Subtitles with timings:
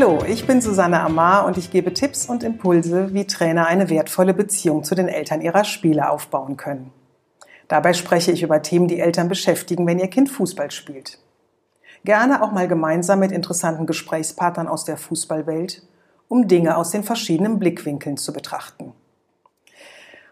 [0.00, 4.32] Hallo, ich bin Susanne Amar und ich gebe Tipps und Impulse, wie Trainer eine wertvolle
[4.32, 6.92] Beziehung zu den Eltern ihrer Spieler aufbauen können.
[7.66, 11.18] Dabei spreche ich über Themen, die Eltern beschäftigen, wenn ihr Kind Fußball spielt.
[12.04, 15.82] Gerne auch mal gemeinsam mit interessanten Gesprächspartnern aus der Fußballwelt,
[16.28, 18.92] um Dinge aus den verschiedenen Blickwinkeln zu betrachten.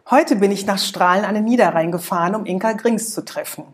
[0.09, 3.65] Heute bin ich nach Strahlen an den Niederrhein gefahren, um Inka Grings zu treffen.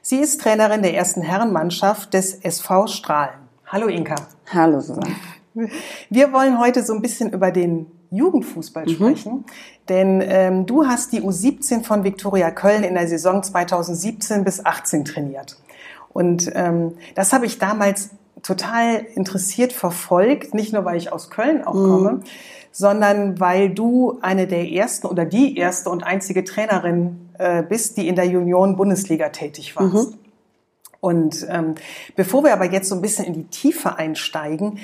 [0.00, 3.42] Sie ist Trainerin der ersten Herrenmannschaft des SV Strahlen.
[3.66, 4.16] Hallo Inka.
[4.50, 5.14] Hallo Susanne.
[6.10, 8.90] Wir wollen heute so ein bisschen über den Jugendfußball mhm.
[8.90, 9.44] sprechen,
[9.88, 15.04] denn ähm, du hast die U17 von Viktoria Köln in der Saison 2017 bis 18
[15.04, 15.58] trainiert.
[16.12, 18.10] Und ähm, das habe ich damals
[18.42, 21.90] total interessiert verfolgt, nicht nur weil ich aus Köln auch mhm.
[21.90, 22.20] komme,
[22.70, 28.08] sondern weil du eine der ersten oder die erste und einzige Trainerin äh, bist, die
[28.08, 30.12] in der Union Bundesliga tätig warst.
[30.12, 30.18] Mhm.
[31.00, 31.74] Und ähm,
[32.14, 34.78] bevor wir aber jetzt so ein bisschen in die Tiefe einsteigen,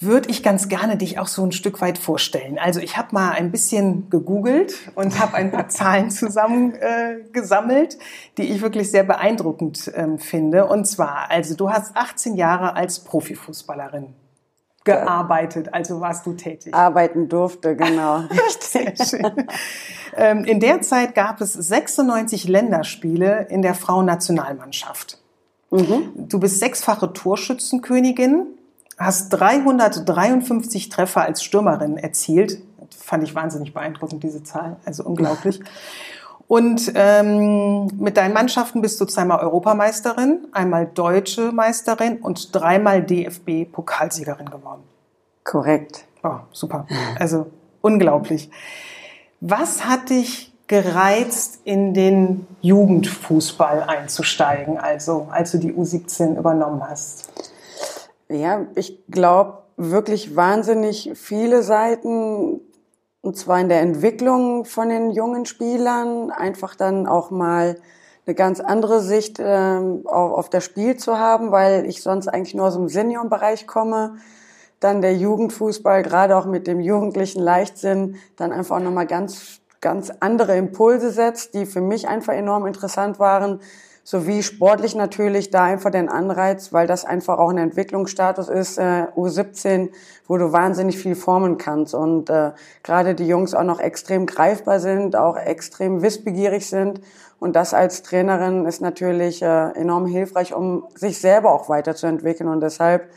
[0.00, 2.58] würde ich ganz gerne dich auch so ein Stück weit vorstellen.
[2.58, 7.98] Also ich habe mal ein bisschen gegoogelt und habe ein paar Zahlen zusammengesammelt, äh,
[8.36, 10.66] die ich wirklich sehr beeindruckend ähm, finde.
[10.66, 14.14] Und zwar, also du hast 18 Jahre als Profifußballerin
[14.84, 16.74] gearbeitet, also warst du tätig.
[16.74, 18.22] Arbeiten durfte, genau.
[18.60, 19.46] Sehr schön.
[20.16, 25.18] Ähm, in der Zeit gab es 96 Länderspiele in der Frauennationalmannschaft.
[25.70, 26.12] Mhm.
[26.16, 28.46] Du bist sechsfache Torschützenkönigin,
[28.98, 32.58] hast 353 Treffer als Stürmerin erzielt.
[32.96, 34.76] Fand ich wahnsinnig beeindruckend, diese Zahl.
[34.84, 35.60] Also unglaublich.
[36.48, 44.50] Und ähm, mit deinen Mannschaften bist du zweimal Europameisterin, einmal deutsche Meisterin und dreimal DFB-Pokalsiegerin
[44.50, 44.82] geworden.
[45.44, 46.04] Korrekt.
[46.22, 46.86] Oh, super.
[47.18, 47.46] Also
[47.82, 48.50] unglaublich.
[49.40, 57.30] Was hat dich gereizt, in den Jugendfußball einzusteigen, also als du die U17 übernommen hast?
[58.30, 62.60] Ja, ich glaube wirklich wahnsinnig viele Seiten,
[63.22, 67.76] und zwar in der Entwicklung von den jungen Spielern, einfach dann auch mal
[68.26, 72.66] eine ganz andere Sicht ähm, auf, das Spiel zu haben, weil ich sonst eigentlich nur
[72.66, 74.16] aus dem Seniorenbereich komme.
[74.78, 80.12] Dann der Jugendfußball, gerade auch mit dem jugendlichen Leichtsinn, dann einfach auch nochmal ganz, ganz
[80.20, 83.60] andere Impulse setzt, die für mich einfach enorm interessant waren
[84.08, 89.04] sowie sportlich natürlich da einfach den Anreiz, weil das einfach auch ein Entwicklungsstatus ist, äh,
[89.14, 89.90] U17,
[90.26, 91.94] wo du wahnsinnig viel formen kannst.
[91.94, 92.52] Und äh,
[92.82, 97.02] gerade die Jungs auch noch extrem greifbar sind, auch extrem wissbegierig sind.
[97.38, 102.48] Und das als Trainerin ist natürlich äh, enorm hilfreich, um sich selber auch weiterzuentwickeln.
[102.48, 103.10] Und deshalb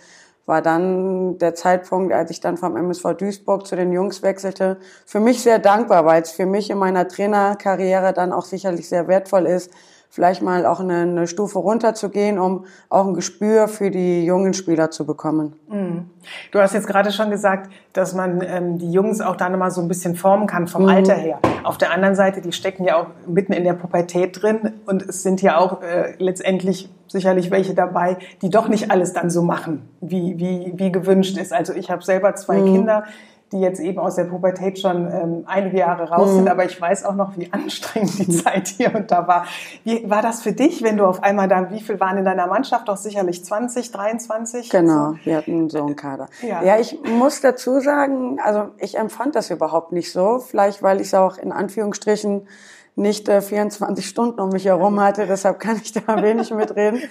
[0.46, 5.22] war dann der Zeitpunkt, als ich dann vom MSV Duisburg zu den Jungs wechselte, für
[5.22, 9.46] mich sehr dankbar, weil es für mich in meiner Trainerkarriere dann auch sicherlich sehr wertvoll
[9.46, 9.72] ist,
[10.12, 14.92] vielleicht mal auch eine, eine Stufe runterzugehen, um auch ein Gespür für die jungen Spieler
[14.92, 15.54] zu bekommen.
[15.70, 16.10] Mhm.
[16.52, 19.82] Du hast jetzt gerade schon gesagt, dass man ähm, die Jungs auch da nochmal so
[19.82, 20.90] ein bisschen formen kann vom mhm.
[20.90, 21.40] Alter her.
[21.64, 25.24] Auf der anderen Seite, die stecken ja auch mitten in der Pubertät drin und es
[25.24, 29.90] sind ja auch äh, letztendlich sicherlich welche dabei, die doch nicht alles dann so machen,
[30.02, 31.54] wie, wie, wie gewünscht ist.
[31.54, 32.74] Also ich habe selber zwei mhm.
[32.74, 33.04] Kinder
[33.51, 36.35] die jetzt eben aus der Pubertät schon ähm, einige Jahre raus mhm.
[36.35, 39.45] sind, aber ich weiß auch noch, wie anstrengend die Zeit hier und da war.
[39.84, 42.47] Wie war das für dich, wenn du auf einmal da, wie viel waren in deiner
[42.47, 42.88] Mannschaft?
[42.88, 44.69] Doch sicherlich 20, 23?
[44.69, 45.17] Genau, so?
[45.23, 46.28] wir hatten so einen Kader.
[46.41, 46.63] Ja.
[46.63, 51.07] ja, ich muss dazu sagen, also ich empfand das überhaupt nicht so, vielleicht weil ich
[51.07, 52.47] es auch in Anführungsstrichen
[52.95, 57.01] nicht äh, 24 Stunden um mich herum hatte, deshalb kann ich da wenig mitreden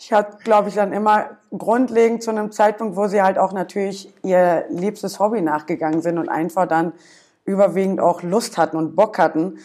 [0.00, 4.12] ich hatte, glaube ich, dann immer grundlegend zu einem Zeitpunkt, wo sie halt auch natürlich
[4.24, 6.94] ihr liebstes Hobby nachgegangen sind und einfach dann
[7.44, 9.58] überwiegend auch Lust hatten und Bock hatten.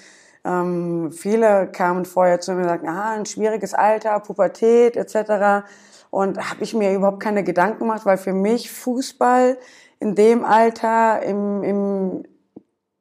[0.43, 5.65] Ähm, viele kamen vorher zu mir und sagten, ah, ein schwieriges Alter, Pubertät etc.
[6.09, 9.57] Und habe ich mir überhaupt keine Gedanken gemacht, weil für mich Fußball
[10.01, 12.23] in dem Alter, im, im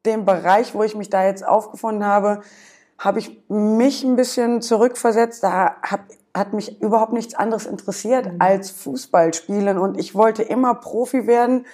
[0.05, 2.41] dem Bereich, wo ich mich da jetzt aufgefunden habe,
[2.97, 5.43] habe ich mich ein bisschen zurückversetzt.
[5.43, 6.03] Da habe
[6.35, 8.35] hat mich überhaupt nichts anderes interessiert mhm.
[8.39, 11.65] als Fußball spielen und ich wollte immer Profi werden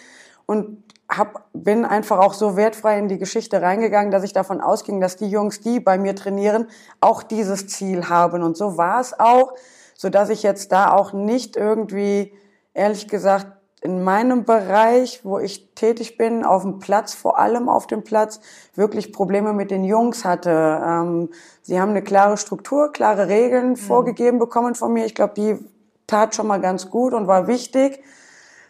[0.46, 5.02] und hab, bin einfach auch so wertfrei in die Geschichte reingegangen, dass ich davon ausging,
[5.02, 6.68] dass die Jungs, die bei mir trainieren,
[7.02, 9.54] auch dieses Ziel haben und so war es auch,
[9.96, 12.34] so dass ich jetzt da auch nicht irgendwie
[12.74, 13.48] ehrlich gesagt
[13.82, 18.40] in meinem Bereich, wo ich tätig bin, auf dem Platz, vor allem auf dem Platz,
[18.76, 20.82] wirklich Probleme mit den Jungs hatte.
[20.86, 21.30] Ähm,
[21.64, 23.76] sie haben eine klare Struktur, klare Regeln mhm.
[23.78, 25.06] vorgegeben bekommen von mir.
[25.06, 25.58] Ich glaube, die
[26.06, 28.04] tat schon mal ganz gut und war wichtig.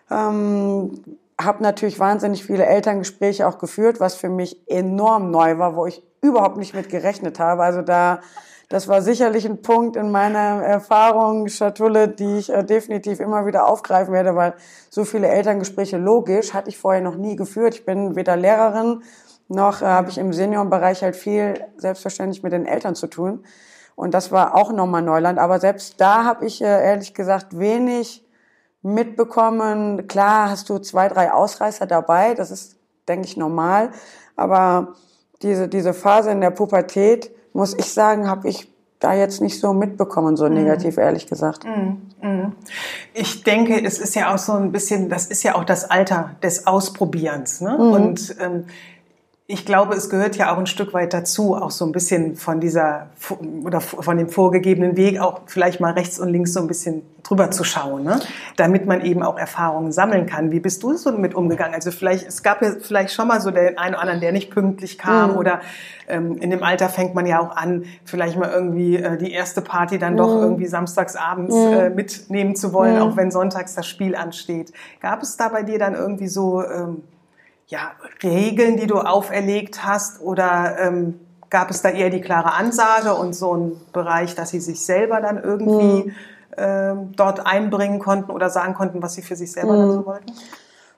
[0.09, 1.03] Ähm,
[1.39, 6.03] habe natürlich wahnsinnig viele Elterngespräche auch geführt, was für mich enorm neu war, wo ich
[6.21, 7.63] überhaupt nicht mit gerechnet habe.
[7.63, 8.21] Also da
[8.71, 13.67] das war sicherlich ein Punkt in meiner Erfahrung, Schatulle, die ich äh, definitiv immer wieder
[13.67, 14.53] aufgreifen werde, weil
[14.89, 17.75] so viele Elterngespräche logisch hatte ich vorher noch nie geführt.
[17.75, 19.03] Ich bin weder Lehrerin
[19.49, 23.43] noch äh, habe ich im Seniorenbereich halt viel selbstverständlich mit den Eltern zu tun.
[23.95, 25.37] Und das war auch nochmal Neuland.
[25.37, 28.25] Aber selbst da habe ich äh, ehrlich gesagt wenig
[28.81, 30.07] mitbekommen.
[30.07, 32.35] Klar hast du zwei, drei Ausreißer dabei.
[32.35, 32.77] Das ist,
[33.09, 33.91] denke ich, normal.
[34.37, 34.93] Aber
[35.41, 38.71] diese, diese Phase in der Pubertät, muss ich sagen, habe ich
[39.01, 40.53] da jetzt nicht so mitbekommen, so mhm.
[40.53, 41.03] negativ, mhm.
[41.03, 41.65] ehrlich gesagt.
[41.65, 42.01] Mhm.
[42.21, 42.51] Mhm.
[43.13, 46.35] Ich denke, es ist ja auch so ein bisschen, das ist ja auch das Alter
[46.43, 47.61] des Ausprobierens.
[47.61, 47.77] Ne?
[47.77, 47.91] Mhm.
[47.91, 48.65] Und ähm,
[49.51, 52.61] ich glaube, es gehört ja auch ein Stück weit dazu, auch so ein bisschen von
[52.61, 53.07] dieser
[53.63, 57.51] oder von dem vorgegebenen Weg auch vielleicht mal rechts und links so ein bisschen drüber
[57.51, 58.19] zu schauen, ne?
[58.55, 60.51] damit man eben auch Erfahrungen sammeln kann.
[60.51, 61.75] Wie bist du so mit umgegangen?
[61.75, 64.51] Also vielleicht, es gab ja vielleicht schon mal so den einen oder anderen, der nicht
[64.51, 65.37] pünktlich kam mhm.
[65.37, 65.61] oder
[66.07, 69.61] ähm, in dem Alter fängt man ja auch an, vielleicht mal irgendwie äh, die erste
[69.61, 70.17] Party dann mhm.
[70.17, 71.73] doch irgendwie samstags abends mhm.
[71.73, 73.01] äh, mitnehmen zu wollen, mhm.
[73.01, 74.71] auch wenn sonntags das Spiel ansteht.
[75.01, 77.03] Gab es da bei dir dann irgendwie so ähm,
[77.71, 81.19] ja, Regeln, die du auferlegt hast oder ähm,
[81.49, 85.21] gab es da eher die klare Ansage und so einen Bereich, dass sie sich selber
[85.21, 86.15] dann irgendwie mhm.
[86.57, 89.79] ähm, dort einbringen konnten oder sagen konnten, was sie für sich selber mhm.
[89.79, 90.33] dann so wollten?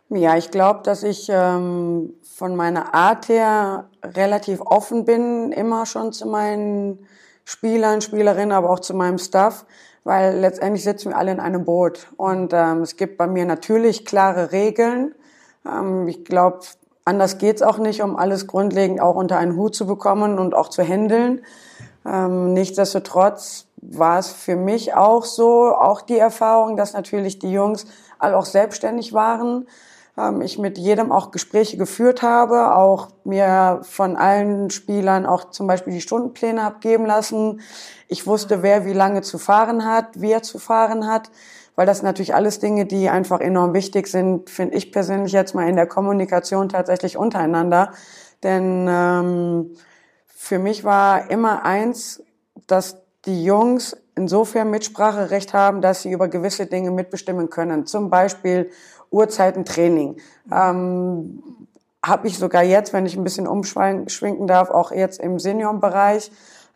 [0.10, 6.12] Ja, ich glaube, dass ich ähm, von meiner Art her relativ offen bin, immer schon
[6.12, 7.06] zu meinen
[7.46, 9.66] Spielern, Spielerinnen, aber auch zu meinem Staff,
[10.04, 12.08] weil letztendlich sitzen wir alle in einem Boot.
[12.18, 15.14] Und ähm, es gibt bei mir natürlich klare Regeln,
[15.68, 16.60] ähm, ich glaube,
[17.06, 20.70] anders geht's auch nicht, um alles grundlegend auch unter einen Hut zu bekommen und auch
[20.70, 21.42] zu handeln.
[22.06, 27.86] Ähm, nichtsdestotrotz war es für mich auch so, auch die Erfahrung, dass natürlich die Jungs
[28.20, 29.68] alle auch selbstständig waren.
[30.18, 35.68] Ähm, ich mit jedem auch Gespräche geführt habe, auch mir von allen Spielern auch zum
[35.68, 37.62] Beispiel die Stundenpläne abgeben lassen.
[38.08, 41.30] Ich wusste, wer wie lange zu fahren hat, wie er zu fahren hat
[41.76, 45.68] weil das natürlich alles Dinge, die einfach enorm wichtig sind, finde ich persönlich jetzt mal
[45.68, 47.92] in der Kommunikation tatsächlich untereinander.
[48.44, 49.72] Denn ähm,
[50.28, 52.22] für mich war immer eins,
[52.68, 57.86] dass die Jungs insofern Mitspracherecht haben, dass sie über gewisse Dinge mitbestimmen können.
[57.86, 58.70] Zum Beispiel
[59.10, 60.18] Uhrzeitentraining.
[60.52, 61.44] Ähm,
[62.06, 66.32] Habe ich sogar jetzt, wenn ich ein bisschen umschwenken darf, auch jetzt im Seniorenbereich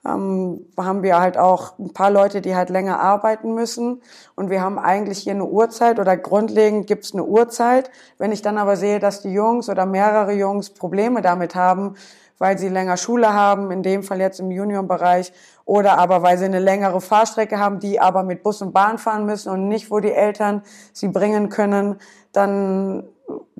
[0.05, 4.01] ähm, haben wir halt auch ein paar Leute, die halt länger arbeiten müssen.
[4.35, 7.89] Und wir haben eigentlich hier eine Uhrzeit oder grundlegend gibt es eine Uhrzeit.
[8.17, 11.95] Wenn ich dann aber sehe, dass die Jungs oder mehrere Jungs Probleme damit haben,
[12.39, 15.33] weil sie länger Schule haben, in dem Fall jetzt im Juniorenbereich,
[15.65, 19.25] oder aber weil sie eine längere Fahrstrecke haben, die aber mit Bus und Bahn fahren
[19.25, 20.61] müssen und nicht, wo die Eltern
[20.93, 21.97] sie bringen können,
[22.31, 23.07] dann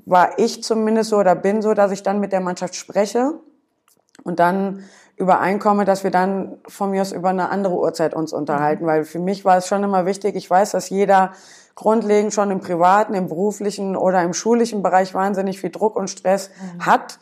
[0.06, 3.34] war ich zumindest so oder bin so, dass ich dann mit der Mannschaft spreche
[4.24, 4.84] und dann
[5.18, 8.88] übereinkomme, dass wir dann von mir aus über eine andere Uhrzeit uns unterhalten, mhm.
[8.88, 11.32] weil für mich war es schon immer wichtig, ich weiß, dass jeder
[11.74, 16.50] grundlegend schon im privaten, im beruflichen oder im schulischen Bereich wahnsinnig viel Druck und Stress
[16.50, 16.86] mhm.
[16.86, 17.18] hat.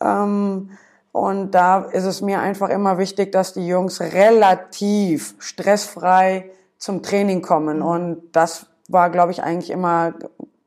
[0.00, 0.70] Ähm,
[1.12, 7.42] und da ist es mir einfach immer wichtig, dass die Jungs relativ stressfrei zum Training
[7.42, 7.78] kommen.
[7.78, 7.82] Mhm.
[7.82, 10.14] Und das war, glaube ich, eigentlich immer,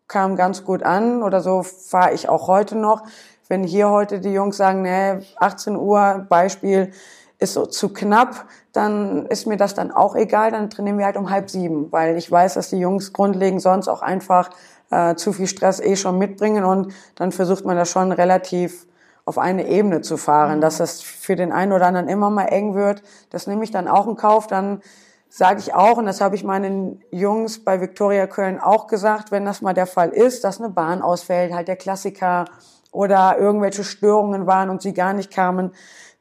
[0.07, 3.03] kam ganz gut an oder so fahre ich auch heute noch.
[3.51, 6.93] Wenn hier heute die Jungs sagen, nee, 18 Uhr Beispiel
[7.37, 11.17] ist so zu knapp, dann ist mir das dann auch egal, dann trainieren wir halt
[11.17, 14.51] um halb sieben, weil ich weiß, dass die Jungs grundlegend sonst auch einfach
[14.89, 18.87] äh, zu viel Stress eh schon mitbringen und dann versucht man das schon relativ
[19.25, 20.61] auf eine Ebene zu fahren, mhm.
[20.61, 23.03] dass das für den einen oder anderen immer mal eng wird.
[23.31, 24.47] Das nehme ich dann auch in Kauf.
[24.47, 24.81] Dann
[25.27, 29.43] sage ich auch, und das habe ich meinen Jungs bei Viktoria Köln auch gesagt, wenn
[29.43, 32.45] das mal der Fall ist, dass eine Bahn ausfällt, halt der Klassiker,
[32.91, 35.71] oder irgendwelche Störungen waren und sie gar nicht kamen,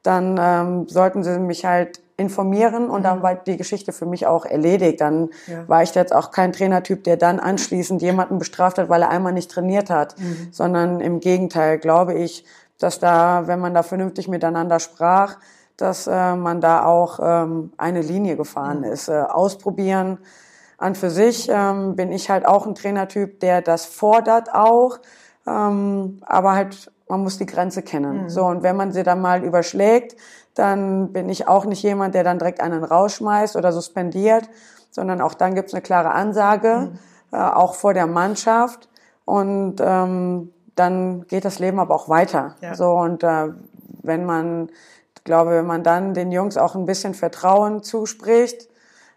[0.03, 3.23] dann ähm, sollten sie mich halt informieren und dann mhm.
[3.23, 5.01] war die Geschichte für mich auch erledigt.
[5.01, 5.67] Dann ja.
[5.67, 9.33] war ich jetzt auch kein Trainertyp, der dann anschließend jemanden bestraft hat, weil er einmal
[9.33, 10.47] nicht trainiert hat, mhm.
[10.51, 12.45] sondern im Gegenteil glaube ich,
[12.77, 15.37] dass da, wenn man da vernünftig miteinander sprach,
[15.77, 18.85] dass äh, man da auch ähm, eine Linie gefahren mhm.
[18.85, 19.07] ist.
[19.07, 20.19] Äh, ausprobieren
[20.77, 24.99] an für sich ähm, bin ich halt auch ein Trainertyp, der das fordert auch.
[25.47, 28.23] Ähm, aber halt, man muss die Grenze kennen.
[28.23, 28.29] Mhm.
[28.29, 30.15] So, und wenn man sie dann mal überschlägt,
[30.55, 34.49] dann bin ich auch nicht jemand, der dann direkt einen rausschmeißt oder suspendiert,
[34.91, 36.99] sondern auch dann gibt's eine klare Ansage, mhm.
[37.31, 38.89] äh, auch vor der Mannschaft.
[39.25, 42.55] Und ähm, dann geht das Leben aber auch weiter.
[42.61, 42.75] Ja.
[42.75, 43.49] So und äh,
[44.03, 44.69] wenn man,
[45.23, 48.67] glaube, wenn man dann den Jungs auch ein bisschen Vertrauen zuspricht,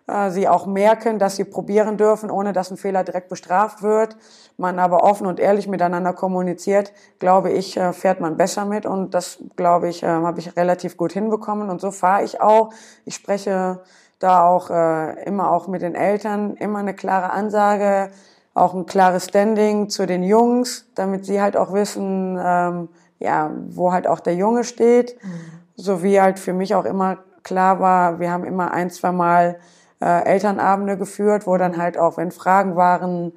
[0.06, 4.16] äh, sie auch merken, dass sie probieren dürfen, ohne dass ein Fehler direkt bestraft wird,
[4.56, 8.86] man aber offen und ehrlich miteinander kommuniziert, glaube ich, äh, fährt man besser mit.
[8.86, 11.70] Und das, glaube ich, äh, habe ich relativ gut hinbekommen.
[11.70, 12.70] Und so fahre ich auch.
[13.04, 13.80] Ich spreche
[14.20, 18.10] da auch immer auch mit den Eltern, immer eine klare Ansage,
[18.54, 23.92] auch ein klares Standing zu den Jungs, damit sie halt auch wissen, ähm, ja, wo
[23.92, 25.28] halt auch der Junge steht, mhm.
[25.74, 29.58] so wie halt für mich auch immer klar war, wir haben immer ein, zwei Mal
[30.00, 33.32] äh, Elternabende geführt, wo dann halt auch, wenn Fragen waren,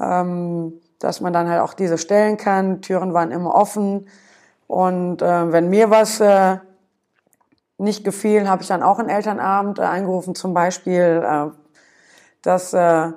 [0.00, 2.82] ähm, dass man dann halt auch diese stellen kann.
[2.82, 4.06] Türen waren immer offen.
[4.66, 6.58] Und äh, wenn mir was äh,
[7.78, 11.46] nicht gefiel, habe ich dann auch einen Elternabend äh, eingerufen, zum Beispiel, äh,
[12.42, 13.12] dass äh,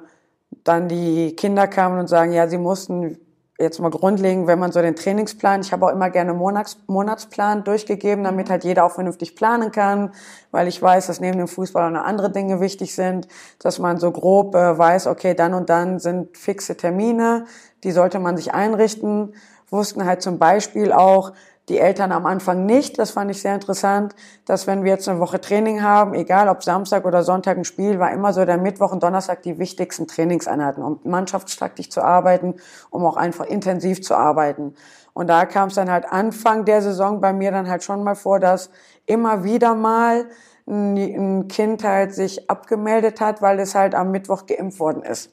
[0.63, 3.17] dann die Kinder kamen und sagen, ja, sie mussten
[3.63, 7.63] jetzt mal grundlegend, wenn man so den Trainingsplan, ich habe auch immer gerne Monats, Monatsplan
[7.63, 10.12] durchgegeben, damit halt jeder auch vernünftig planen kann,
[10.51, 13.27] weil ich weiß, dass neben dem Fußball auch noch andere Dinge wichtig sind,
[13.60, 17.46] dass man so grob äh, weiß, okay, dann und dann sind fixe Termine,
[17.84, 19.34] die sollte man sich einrichten,
[19.70, 21.32] wussten halt zum Beispiel auch,
[21.70, 23.00] die Eltern am Anfang nicht.
[23.00, 24.15] Das fand ich sehr interessant,
[24.46, 28.00] dass wenn wir jetzt eine Woche Training haben, egal ob Samstag oder Sonntag ein Spiel,
[28.00, 32.55] war immer so der Mittwoch und Donnerstag die wichtigsten Trainingseinheiten, um mannschaftstaktisch zu arbeiten,
[32.89, 34.75] um auch einfach intensiv zu arbeiten.
[35.13, 38.15] Und da kam es dann halt Anfang der Saison bei mir dann halt schon mal
[38.15, 38.70] vor, dass
[39.05, 40.25] immer wieder mal
[40.67, 45.29] ein Kind halt sich abgemeldet hat, weil es halt am Mittwoch geimpft worden ist.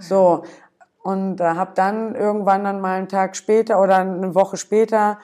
[0.00, 0.42] So,
[1.04, 5.18] und äh, habe dann irgendwann dann mal einen Tag später oder eine Woche später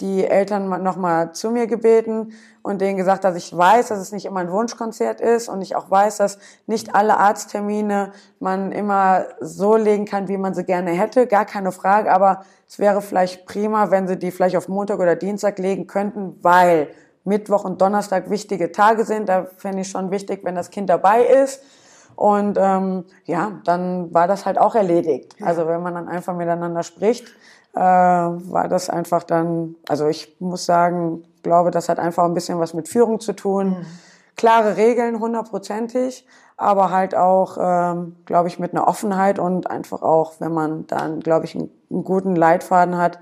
[0.00, 2.32] die Eltern nochmal zu mir gebeten
[2.62, 5.76] und denen gesagt, dass ich weiß, dass es nicht immer ein Wunschkonzert ist und ich
[5.76, 10.90] auch weiß, dass nicht alle Arzttermine man immer so legen kann, wie man sie gerne
[10.90, 14.98] hätte, gar keine Frage, aber es wäre vielleicht prima, wenn sie die vielleicht auf Montag
[14.98, 16.88] oder Dienstag legen könnten, weil
[17.24, 19.28] Mittwoch und Donnerstag wichtige Tage sind.
[19.28, 21.62] Da fände ich schon wichtig, wenn das Kind dabei ist.
[22.16, 25.34] Und ähm, ja, dann war das halt auch erledigt.
[25.40, 27.26] Also wenn man dann einfach miteinander spricht,
[27.74, 32.58] äh, war das einfach dann, also ich muss sagen, glaube, das hat einfach ein bisschen
[32.58, 33.68] was mit Führung zu tun.
[33.68, 33.86] Mhm.
[34.36, 36.26] Klare Regeln, hundertprozentig,
[36.56, 41.20] aber halt auch, ähm, glaube ich, mit einer Offenheit und einfach auch, wenn man dann,
[41.20, 43.20] glaube ich, einen, einen guten Leitfaden hat,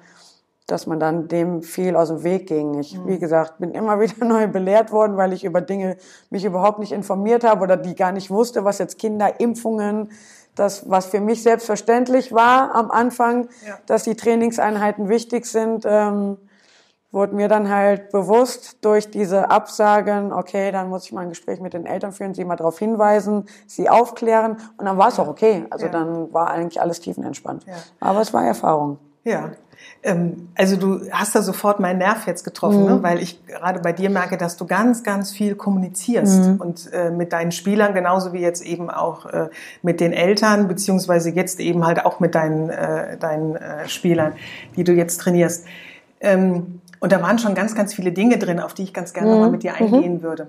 [0.67, 2.79] dass man dann dem viel aus dem Weg ging.
[2.79, 3.09] Ich, mhm.
[3.09, 5.97] wie gesagt, bin immer wieder neu belehrt worden, weil ich über Dinge
[6.31, 10.11] mich überhaupt nicht informiert habe oder die gar nicht wusste, was jetzt Kinderimpfungen
[10.55, 13.79] das, was für mich selbstverständlich war am Anfang, ja.
[13.87, 16.37] dass die Trainingseinheiten wichtig sind, ähm,
[17.11, 21.61] wurde mir dann halt bewusst durch diese Absagen, okay, dann muss ich mal ein Gespräch
[21.61, 25.29] mit den Eltern führen, sie mal darauf hinweisen, sie aufklären und dann war es auch
[25.29, 25.67] okay.
[25.71, 25.93] Also ja.
[25.93, 27.65] dann war eigentlich alles tiefenentspannt.
[27.67, 27.75] Ja.
[28.01, 28.99] Aber es war Erfahrung.
[29.25, 29.53] Ja.
[30.03, 32.91] Ähm, also du hast da sofort meinen Nerv jetzt getroffen, ne?
[32.91, 32.97] mhm.
[32.97, 33.03] ne?
[33.03, 36.57] weil ich gerade bei dir merke, dass du ganz, ganz viel kommunizierst mhm.
[36.57, 39.49] und äh, mit deinen Spielern genauso wie jetzt eben auch äh,
[39.83, 44.35] mit den Eltern beziehungsweise jetzt eben halt auch mit deinen, äh, deinen äh, Spielern,
[44.77, 45.67] die du jetzt trainierst.
[46.21, 49.35] Ähm, und da waren schon ganz, ganz viele Dinge drin, auf die ich ganz gerne
[49.35, 49.41] mhm.
[49.41, 50.23] mal mit dir eingehen mhm.
[50.23, 50.47] würde.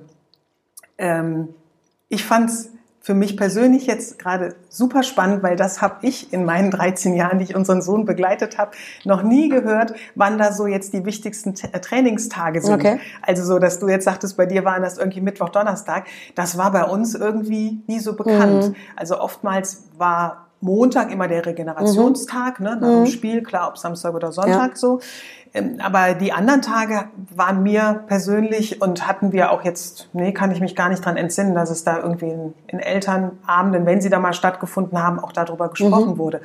[0.97, 1.49] Ähm,
[2.09, 2.69] ich fand's
[3.03, 7.37] für mich persönlich jetzt gerade super spannend, weil das habe ich in meinen 13 Jahren,
[7.37, 8.71] die ich unseren Sohn begleitet habe,
[9.03, 12.75] noch nie gehört, wann da so jetzt die wichtigsten äh, Trainingstage sind.
[12.75, 13.01] Okay.
[13.21, 16.05] Also so, dass du jetzt sagtest, bei dir waren das irgendwie Mittwoch, Donnerstag.
[16.35, 18.69] Das war bei uns irgendwie nie so bekannt.
[18.69, 18.75] Mhm.
[18.95, 22.65] Also oftmals war Montag immer der Regenerationstag, mhm.
[22.65, 23.07] ne, nach dem mhm.
[23.07, 24.75] Spiel, klar, ob Samstag oder Sonntag ja.
[24.75, 24.99] so.
[25.53, 27.05] Ähm, aber die anderen Tage
[27.35, 31.17] waren mir persönlich und hatten wir auch jetzt, nee, kann ich mich gar nicht dran
[31.17, 35.31] entsinnen, dass es da irgendwie in, in Elternabenden, wenn sie da mal stattgefunden haben, auch
[35.31, 36.17] darüber gesprochen mhm.
[36.17, 36.41] wurde.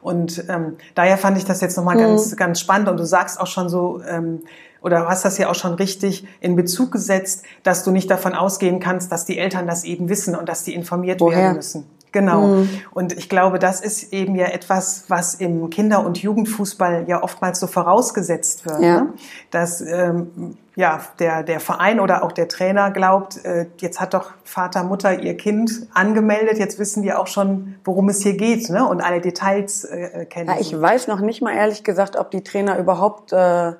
[0.00, 2.00] Und ähm, daher fand ich das jetzt nochmal mhm.
[2.00, 2.88] ganz, ganz spannend.
[2.88, 4.40] Und du sagst auch schon so, ähm,
[4.80, 8.80] oder hast das ja auch schon richtig in Bezug gesetzt, dass du nicht davon ausgehen
[8.80, 11.38] kannst, dass die Eltern das eben wissen und dass die informiert Woher?
[11.38, 11.84] werden müssen.
[12.12, 12.46] Genau.
[12.46, 12.68] Mhm.
[12.92, 17.60] Und ich glaube, das ist eben ja etwas, was im Kinder- und Jugendfußball ja oftmals
[17.60, 18.80] so vorausgesetzt wird.
[18.80, 19.00] Ja.
[19.02, 19.12] Ne?
[19.50, 24.30] Dass ähm, ja, der, der Verein oder auch der Trainer glaubt, äh, jetzt hat doch
[24.44, 28.88] Vater, Mutter ihr Kind angemeldet, jetzt wissen die auch schon, worum es hier geht ne?
[28.88, 30.48] und alle Details äh, kennen.
[30.48, 33.72] Ja, ich weiß noch nicht mal ehrlich gesagt, ob die Trainer überhaupt äh,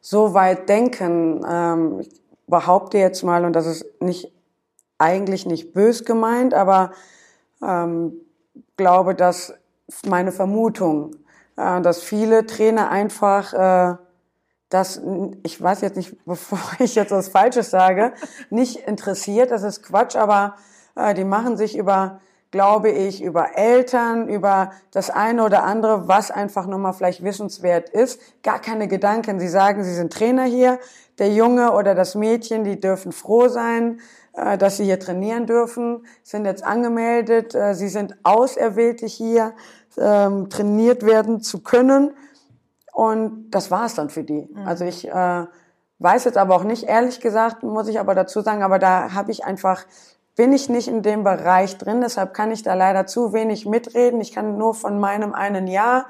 [0.00, 1.44] so weit denken.
[1.46, 2.08] Ähm, ich
[2.46, 4.32] behaupte jetzt mal, und das ist nicht
[4.98, 6.92] eigentlich nicht bös gemeint, aber
[7.66, 8.12] ähm,
[8.76, 9.54] glaube, dass
[10.06, 11.16] meine Vermutung,
[11.56, 13.96] äh, dass viele Trainer einfach äh,
[14.68, 15.00] das,
[15.42, 18.12] ich weiß jetzt nicht, bevor ich jetzt was Falsches sage,
[18.50, 19.50] nicht interessiert.
[19.50, 20.56] Das ist Quatsch, aber
[20.94, 22.20] äh, die machen sich über
[22.56, 28.20] glaube ich, über Eltern, über das eine oder andere, was einfach nochmal vielleicht wissenswert ist.
[28.42, 29.40] Gar keine Gedanken.
[29.40, 30.78] Sie sagen, Sie sind Trainer hier.
[31.18, 34.00] Der Junge oder das Mädchen, die dürfen froh sein,
[34.58, 37.54] dass sie hier trainieren dürfen, sind jetzt angemeldet.
[37.54, 39.54] Äh, sie sind auserwählte hier,
[39.96, 42.12] ähm, trainiert werden zu können.
[42.92, 44.48] Und das war es dann für die.
[44.52, 44.66] Mhm.
[44.66, 45.44] Also ich äh,
[45.98, 49.32] weiß jetzt aber auch nicht, ehrlich gesagt, muss ich aber dazu sagen, aber da habe
[49.32, 49.84] ich einfach
[50.36, 54.20] bin ich nicht in dem Bereich drin, deshalb kann ich da leider zu wenig mitreden.
[54.20, 56.06] Ich kann nur von meinem einen Jahr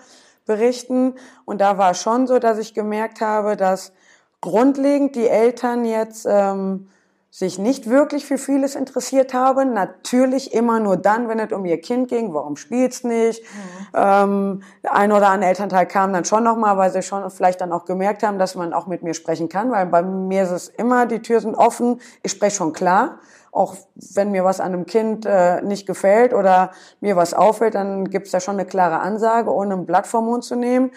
[0.47, 1.15] berichten.
[1.45, 3.93] Und da war schon so, dass ich gemerkt habe, dass
[4.41, 6.89] grundlegend die Eltern jetzt ähm,
[7.39, 9.75] sich nicht wirklich für vieles interessiert haben.
[9.75, 12.33] Natürlich immer nur dann, wenn es um ihr Kind ging.
[12.33, 13.43] Warum spielt's nicht?
[13.43, 13.89] Mhm.
[13.95, 17.85] Ähm, ein oder andere Elternteil kam dann schon nochmal, weil sie schon vielleicht dann auch
[17.85, 19.71] gemerkt haben, dass man auch mit mir sprechen kann.
[19.71, 22.01] Weil bei mir ist es immer, die Türen sind offen.
[22.23, 23.19] Ich spreche schon klar
[23.53, 23.75] auch
[24.15, 28.31] wenn mir was an einem Kind äh, nicht gefällt oder mir was auffällt, dann gibt's
[28.31, 30.91] da schon eine klare Ansage, ohne ein Blatt vom Mund zu nehmen.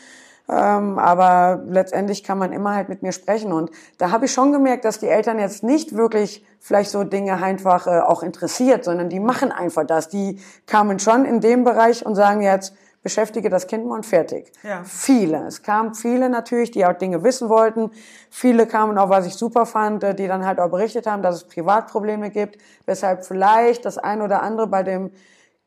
[0.49, 3.53] Ähm, aber letztendlich kann man immer halt mit mir sprechen.
[3.53, 7.41] Und da habe ich schon gemerkt, dass die Eltern jetzt nicht wirklich vielleicht so Dinge
[7.41, 10.09] einfach äh, auch interessiert, sondern die machen einfach das.
[10.09, 14.51] Die kamen schon in dem Bereich und sagen jetzt, beschäftige das Kind mal und fertig.
[14.63, 14.83] Ja.
[14.83, 15.45] Viele.
[15.45, 17.91] Es kamen viele natürlich, die auch Dinge wissen wollten.
[18.29, 21.35] Viele kamen auch, was ich super fand, äh, die dann halt auch berichtet haben, dass
[21.35, 25.11] es Privatprobleme gibt, weshalb vielleicht das ein oder andere bei dem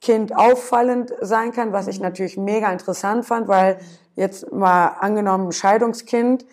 [0.00, 3.78] Kind auffallend sein kann, was ich natürlich mega interessant fand, weil
[4.14, 6.44] jetzt mal angenommen Scheidungskind,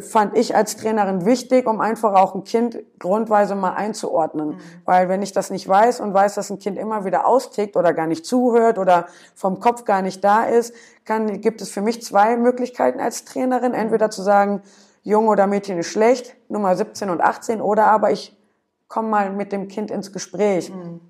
[0.00, 4.48] fand ich als Trainerin wichtig, um einfach auch ein Kind grundweise mal einzuordnen.
[4.48, 4.60] Mhm.
[4.84, 7.92] Weil wenn ich das nicht weiß und weiß, dass ein Kind immer wieder austickt oder
[7.92, 9.06] gar nicht zuhört oder
[9.36, 13.72] vom Kopf gar nicht da ist, kann, gibt es für mich zwei Möglichkeiten als Trainerin.
[13.72, 14.62] Entweder zu sagen,
[15.04, 18.36] Junge oder Mädchen ist schlecht, Nummer 17 und 18, oder aber ich
[18.88, 20.72] komme mal mit dem Kind ins Gespräch.
[20.74, 21.00] Mhm.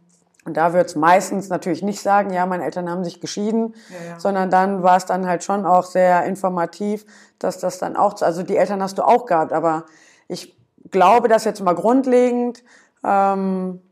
[0.49, 4.19] Und da wird's meistens natürlich nicht sagen, ja, meine Eltern haben sich geschieden, ja, ja.
[4.19, 7.05] sondern dann war es dann halt schon auch sehr informativ,
[7.39, 9.85] dass das dann auch, also die Eltern hast du auch gehabt, aber
[10.27, 10.57] ich
[10.91, 12.65] glaube, dass jetzt mal grundlegend
[13.05, 13.83] ähm,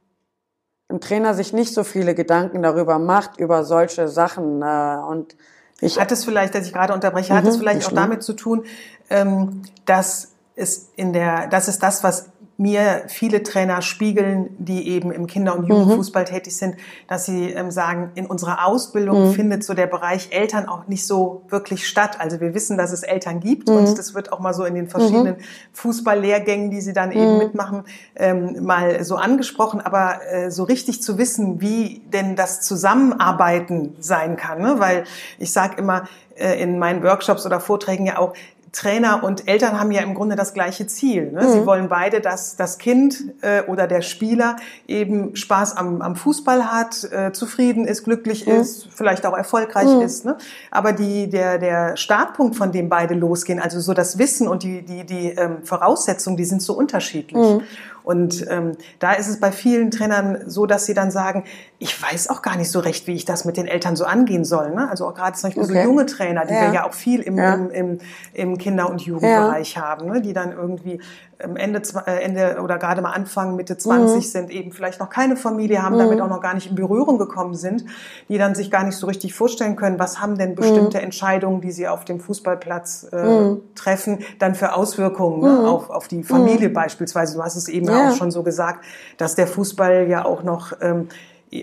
[0.88, 4.62] ein Trainer sich nicht so viele Gedanken darüber macht, über solche Sachen.
[4.62, 5.36] Äh, und
[5.82, 8.32] ich hat es vielleicht, dass ich gerade unterbreche, hat es mhm, vielleicht auch damit zu
[8.32, 8.64] tun,
[9.10, 15.12] ähm, dass es in der, das ist das, was mir viele Trainer spiegeln, die eben
[15.12, 16.28] im Kinder- und Jugendfußball mhm.
[16.28, 19.32] tätig sind, dass sie ähm, sagen, in unserer Ausbildung mhm.
[19.32, 22.18] findet so der Bereich Eltern auch nicht so wirklich statt.
[22.18, 23.76] Also wir wissen, dass es Eltern gibt mhm.
[23.76, 25.44] und das wird auch mal so in den verschiedenen mhm.
[25.72, 27.38] Fußballlehrgängen, die sie dann eben mhm.
[27.38, 29.82] mitmachen, ähm, mal so angesprochen.
[29.82, 34.76] Aber äh, so richtig zu wissen, wie denn das Zusammenarbeiten sein kann, ne?
[34.78, 35.04] weil
[35.38, 36.04] ich sage immer,
[36.36, 38.34] äh, in meinen Workshops oder Vorträgen ja auch,
[38.76, 41.32] Trainer und Eltern haben ja im Grunde das gleiche Ziel.
[41.32, 41.42] Ne?
[41.42, 41.52] Mhm.
[41.52, 46.70] Sie wollen beide, dass das Kind äh, oder der Spieler eben Spaß am, am Fußball
[46.70, 48.56] hat, äh, zufrieden ist, glücklich mhm.
[48.56, 50.02] ist, vielleicht auch erfolgreich mhm.
[50.02, 50.26] ist.
[50.26, 50.36] Ne?
[50.70, 54.82] Aber die, der, der Startpunkt, von dem beide losgehen, also so das Wissen und die,
[54.82, 57.62] die, die ähm, Voraussetzungen, die sind so unterschiedlich.
[58.06, 61.42] Und ähm, da ist es bei vielen Trainern so, dass sie dann sagen,
[61.80, 64.44] ich weiß auch gar nicht so recht, wie ich das mit den Eltern so angehen
[64.44, 64.70] soll.
[64.70, 64.88] Ne?
[64.88, 65.82] Also auch gerade zum Beispiel okay.
[65.82, 66.60] so junge Trainer, die ja.
[66.66, 67.54] wir ja auch viel im, ja.
[67.54, 67.98] im, im,
[68.32, 69.82] im Kinder- und Jugendbereich ja.
[69.82, 70.22] haben, ne?
[70.22, 71.00] die dann irgendwie
[71.38, 74.20] Ende, äh, Ende oder gerade mal Anfang, Mitte 20 mhm.
[74.20, 76.00] sind, eben vielleicht noch keine Familie haben, mhm.
[76.00, 77.84] damit auch noch gar nicht in Berührung gekommen sind,
[78.28, 81.04] die dann sich gar nicht so richtig vorstellen können, was haben denn bestimmte mhm.
[81.04, 83.60] Entscheidungen, die sie auf dem Fußballplatz äh, mhm.
[83.74, 85.66] treffen, dann für Auswirkungen ne, mhm.
[85.66, 86.74] auf, auf die Familie mhm.
[86.74, 87.36] beispielsweise.
[87.36, 88.08] Du hast es eben ja.
[88.08, 88.84] auch schon so gesagt,
[89.18, 91.08] dass der Fußball ja auch noch ähm,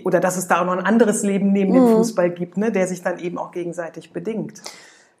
[0.04, 2.86] oder dass es da auch noch ein anderes Leben neben dem Fußball gibt, ne, der
[2.86, 4.62] sich dann eben auch gegenseitig bedingt.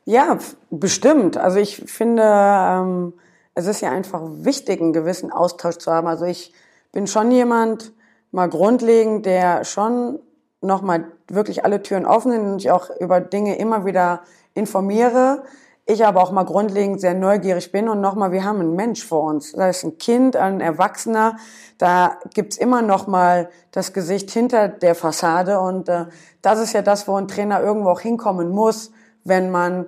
[0.04, 0.38] Ja,
[0.70, 1.36] bestimmt.
[1.36, 3.12] Also ich finde, ähm,
[3.54, 6.06] es ist ja einfach wichtig, einen gewissen Austausch zu haben.
[6.06, 6.52] Also ich
[6.92, 7.92] bin schon jemand,
[8.34, 10.18] mal grundlegend, der schon
[10.60, 14.22] nochmal wirklich alle Türen offen sind und ich auch über Dinge immer wieder
[14.54, 15.44] informiere.
[15.86, 19.22] Ich aber auch mal grundlegend sehr neugierig bin und nochmal, wir haben einen Mensch vor
[19.22, 19.52] uns.
[19.52, 21.36] Da ist ein Kind, ein Erwachsener.
[21.78, 26.06] Da gibt's immer noch mal das Gesicht hinter der Fassade und äh,
[26.42, 28.90] das ist ja das, wo ein Trainer irgendwo auch hinkommen muss,
[29.22, 29.86] wenn man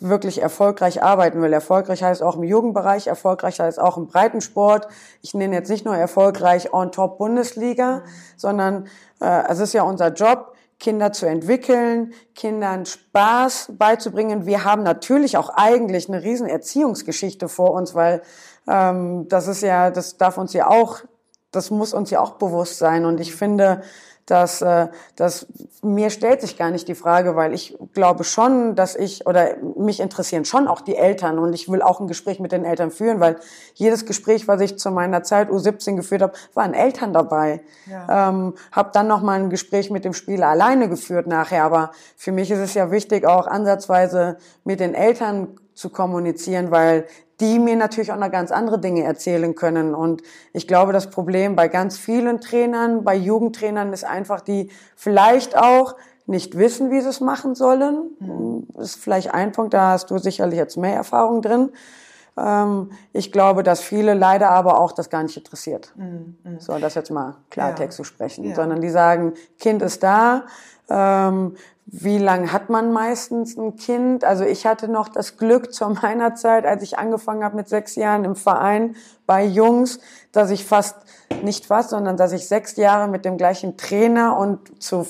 [0.00, 1.52] wirklich erfolgreich arbeiten will.
[1.52, 4.88] Erfolgreich heißt auch im Jugendbereich, erfolgreich heißt auch im Breitensport.
[5.22, 8.02] Ich nenne jetzt nicht nur erfolgreich on top Bundesliga,
[8.36, 8.86] sondern
[9.20, 14.46] äh, es ist ja unser Job, Kinder zu entwickeln, Kindern Spaß beizubringen.
[14.46, 18.22] Wir haben natürlich auch eigentlich eine riesen Erziehungsgeschichte vor uns, weil
[18.68, 21.00] ähm, das ist ja, das darf uns ja auch,
[21.50, 23.06] das muss uns ja auch bewusst sein.
[23.06, 23.82] Und ich finde,
[24.30, 25.46] dass, äh, dass
[25.82, 30.00] mir stellt sich gar nicht die Frage, weil ich glaube schon, dass ich oder mich
[30.00, 33.20] interessieren schon auch die Eltern und ich will auch ein Gespräch mit den Eltern führen,
[33.20, 33.36] weil
[33.74, 37.62] jedes Gespräch, was ich zu meiner Zeit U17 geführt habe, waren Eltern dabei.
[37.86, 38.28] Ja.
[38.28, 42.32] Ähm, habe dann noch mal ein Gespräch mit dem Spieler alleine geführt nachher, aber für
[42.32, 47.06] mich ist es ja wichtig, auch ansatzweise mit den Eltern zu kommunizieren, weil
[47.40, 49.94] die mir natürlich auch noch ganz andere Dinge erzählen können.
[49.94, 50.22] Und
[50.52, 55.94] ich glaube, das Problem bei ganz vielen Trainern, bei Jugendtrainern ist einfach, die vielleicht auch
[56.26, 58.10] nicht wissen, wie sie es machen sollen.
[58.20, 58.66] Mhm.
[58.74, 61.70] Das ist vielleicht ein Punkt, da hast du sicherlich jetzt mehr Erfahrung drin.
[62.38, 65.92] Ähm, ich glaube, dass viele leider aber auch das gar nicht interessiert.
[65.96, 66.36] Mhm.
[66.58, 68.04] So, das jetzt mal Klartext ja.
[68.04, 68.44] zu sprechen.
[68.44, 68.54] Ja.
[68.54, 70.44] Sondern die sagen, Kind ist da,
[70.88, 71.56] ähm,
[71.90, 74.22] wie lang hat man meistens ein Kind?
[74.22, 77.96] Also ich hatte noch das Glück zu meiner Zeit, als ich angefangen habe mit sechs
[77.96, 78.94] Jahren im Verein
[79.26, 80.00] bei Jungs,
[80.32, 80.96] dass ich fast,
[81.42, 85.06] nicht fast, sondern dass ich sechs Jahre mit dem gleichen Trainer und zu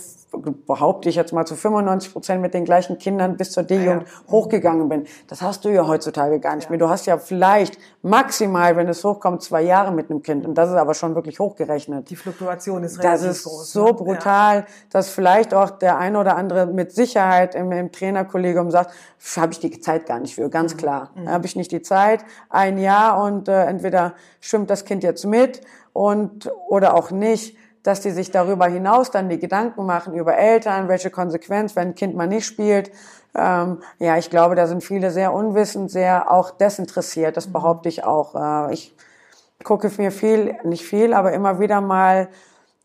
[0.66, 4.30] behaupte ich jetzt mal zu 95 Prozent mit den gleichen Kindern bis zur D-Jugend ja.
[4.30, 5.06] hochgegangen bin.
[5.26, 6.70] Das hast du ja heutzutage gar nicht ja.
[6.70, 6.78] mehr.
[6.78, 10.46] Du hast ja vielleicht maximal, wenn es hochkommt, zwei Jahre mit einem Kind.
[10.46, 12.10] Und das ist aber schon wirklich hochgerechnet.
[12.10, 13.92] Die Fluktuation ist relativ Das ist groß, so ne?
[13.94, 14.66] brutal, ja.
[14.90, 18.92] dass vielleicht auch der ein oder andere mit Sicherheit im, im Trainerkollegium sagt,
[19.36, 20.78] habe ich die Zeit gar nicht für, ganz mhm.
[20.78, 21.10] klar.
[21.14, 21.28] Mhm.
[21.28, 25.62] Habe ich nicht die Zeit, ein Jahr und äh, entweder schwimmt das Kind jetzt mit
[25.92, 30.88] und oder auch nicht dass die sich darüber hinaus dann die Gedanken machen über Eltern,
[30.88, 32.90] welche Konsequenz, wenn ein Kind mal nicht spielt.
[33.34, 37.36] Ähm, ja, ich glaube, da sind viele sehr unwissend, sehr auch desinteressiert.
[37.36, 38.34] Das behaupte ich auch.
[38.68, 38.94] Äh, ich
[39.64, 42.28] gucke mir viel, nicht viel, aber immer wieder mal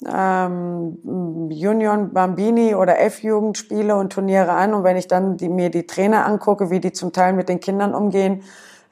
[0.06, 4.74] ähm, Union Bambini oder F-Jugendspiele und Turniere an.
[4.74, 7.60] Und wenn ich dann die, mir die Trainer angucke, wie die zum Teil mit den
[7.60, 8.44] Kindern umgehen,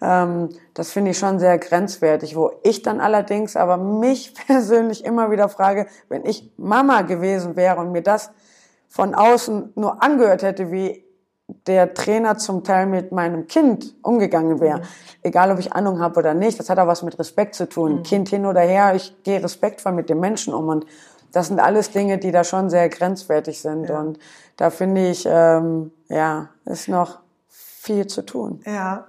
[0.02, 5.32] ähm, das finde ich schon sehr grenzwertig, wo ich dann allerdings aber mich persönlich immer
[5.32, 8.32] wieder frage, wenn ich Mama gewesen wäre und mir das
[8.90, 11.06] von außen nur angehört hätte, wie
[11.68, 14.80] der Trainer zum Teil mit meinem Kind umgegangen wäre.
[14.80, 14.84] Mhm.
[15.22, 17.98] Egal, ob ich Ahnung habe oder nicht, das hat auch was mit Respekt zu tun.
[17.98, 18.04] Mhm.
[18.04, 20.70] Kind hin oder her, ich gehe respektvoll mit dem Menschen um.
[20.70, 20.86] Und
[21.32, 23.90] das sind alles Dinge, die da schon sehr grenzwertig sind.
[23.90, 24.00] Ja.
[24.00, 24.20] Und
[24.58, 28.62] da finde ich, ähm, ja, ist noch viel zu tun.
[28.66, 29.08] Ja.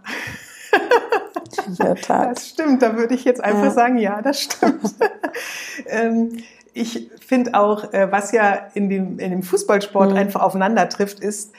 [1.67, 2.37] In der Tat.
[2.37, 3.71] Das stimmt, da würde ich jetzt einfach ja.
[3.71, 4.95] sagen, ja, das stimmt.
[5.87, 6.43] ähm,
[6.75, 10.17] ich finde auch, äh, was ja in dem, in dem Fußballsport mhm.
[10.17, 11.53] einfach aufeinander trifft, ist,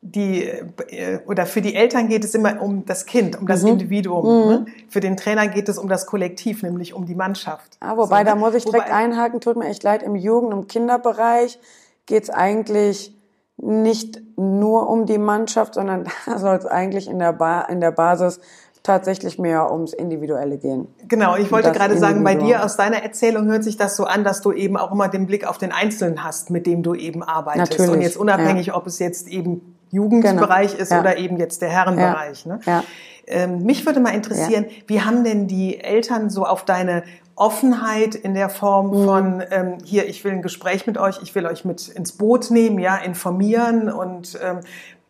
[0.00, 3.70] die äh, oder für die Eltern geht es immer um das Kind, um das mhm.
[3.70, 4.24] Individuum.
[4.24, 4.50] Mhm.
[4.50, 4.66] Ne?
[4.88, 7.76] Für den Trainer geht es um das Kollektiv, nämlich um die Mannschaft.
[7.80, 10.54] Ah, wobei, so, da muss ich direkt wobei, einhaken, tut mir echt leid, im Jugend-
[10.54, 11.58] und Kinderbereich
[12.06, 13.12] geht es eigentlich
[13.56, 17.90] nicht nur um die Mannschaft, sondern da soll es eigentlich in der, ba in der
[17.90, 18.40] Basis
[18.86, 20.88] tatsächlich mehr ums Individuelle gehen.
[21.08, 24.24] Genau, ich wollte gerade sagen, bei dir aus deiner Erzählung hört sich das so an,
[24.24, 27.22] dass du eben auch immer den Blick auf den Einzelnen hast, mit dem du eben
[27.22, 27.72] arbeitest.
[27.72, 28.76] Natürlich, Und jetzt unabhängig, ja.
[28.76, 30.82] ob es jetzt eben Jugendbereich genau.
[30.82, 31.00] ist ja.
[31.00, 32.44] oder eben jetzt der Herrenbereich.
[32.44, 32.54] Ja.
[32.54, 32.60] Ne?
[32.64, 32.84] Ja.
[33.28, 37.02] Ähm, mich würde mal interessieren, wie haben denn die Eltern so auf deine
[37.34, 39.04] Offenheit in der Form mhm.
[39.04, 42.50] von ähm, hier, ich will ein Gespräch mit euch, ich will euch mit ins Boot
[42.50, 44.60] nehmen, ja, informieren und ähm,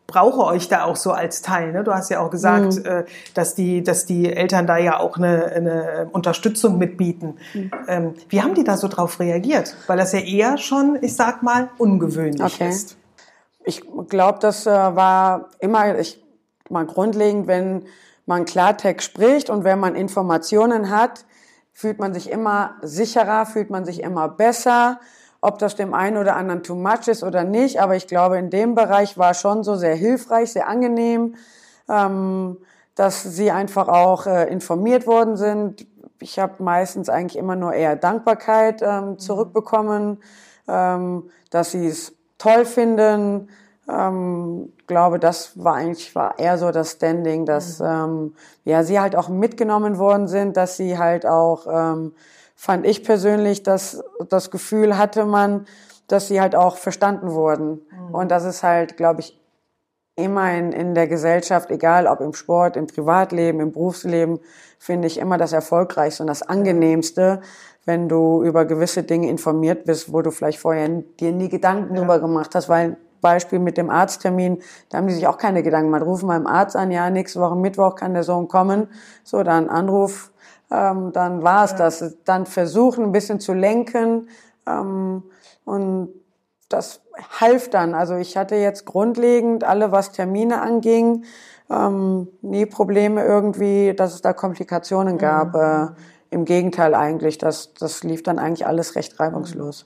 [0.07, 1.73] brauche euch da auch so als Teil.
[1.73, 1.83] Ne?
[1.83, 2.85] Du hast ja auch gesagt, mhm.
[2.85, 7.37] äh, dass die, dass die Eltern da ja auch eine, eine Unterstützung mitbieten.
[7.53, 7.71] Mhm.
[7.87, 9.75] Ähm, wie haben die da so drauf reagiert?
[9.87, 12.69] Weil das ja eher schon, ich sag mal, ungewöhnlich okay.
[12.69, 12.97] ist.
[13.65, 16.23] Ich glaube, das äh, war immer, ich
[16.69, 17.83] mal grundlegend, wenn
[18.25, 21.25] man Klartext spricht und wenn man Informationen hat,
[21.73, 24.99] fühlt man sich immer sicherer, fühlt man sich immer besser.
[25.41, 28.49] Ob das dem einen oder anderen too much ist oder nicht, aber ich glaube, in
[28.49, 31.35] dem Bereich war schon so sehr hilfreich, sehr angenehm,
[31.89, 32.57] ähm,
[32.95, 35.85] dass sie einfach auch äh, informiert worden sind.
[36.19, 39.19] Ich habe meistens eigentlich immer nur eher Dankbarkeit ähm, mhm.
[39.19, 40.17] zurückbekommen,
[40.67, 43.49] ähm, dass sie es toll finden,
[43.89, 47.85] ähm, glaube, das war eigentlich war eher so das Standing, dass mhm.
[47.85, 52.13] ähm, ja sie halt auch mitgenommen worden sind, dass sie halt auch ähm,
[52.57, 55.67] fand ich persönlich, dass das Gefühl hatte man,
[56.07, 58.15] dass sie halt auch verstanden wurden mhm.
[58.15, 59.39] und das ist halt, glaube ich,
[60.15, 64.39] immer in, in der Gesellschaft, egal ob im Sport, im Privatleben, im Berufsleben,
[64.79, 67.41] finde ich immer das Erfolgreichste und das angenehmste,
[67.85, 72.01] wenn du über gewisse Dinge informiert bist, wo du vielleicht vorher dir nie Gedanken ja.
[72.01, 75.91] drüber gemacht hast, weil Beispiel mit dem Arzttermin, da haben die sich auch keine Gedanken
[75.91, 76.05] gemacht.
[76.05, 78.87] Rufen beim Arzt an, ja, nächste Woche Mittwoch kann der Sohn kommen.
[79.23, 80.31] So, dann Anruf,
[80.71, 81.77] ähm, dann war es ja.
[81.77, 82.17] das.
[82.25, 84.29] Dann versuchen, ein bisschen zu lenken.
[84.67, 85.23] Ähm,
[85.65, 86.09] und
[86.69, 87.01] das
[87.39, 87.93] half dann.
[87.93, 91.23] Also ich hatte jetzt grundlegend alle, was Termine anging,
[91.69, 95.53] ähm, nie Probleme irgendwie, dass es da Komplikationen gab.
[95.53, 95.59] Mhm.
[95.61, 95.87] Äh,
[96.29, 99.85] Im Gegenteil eigentlich, das, das lief dann eigentlich alles recht reibungslos.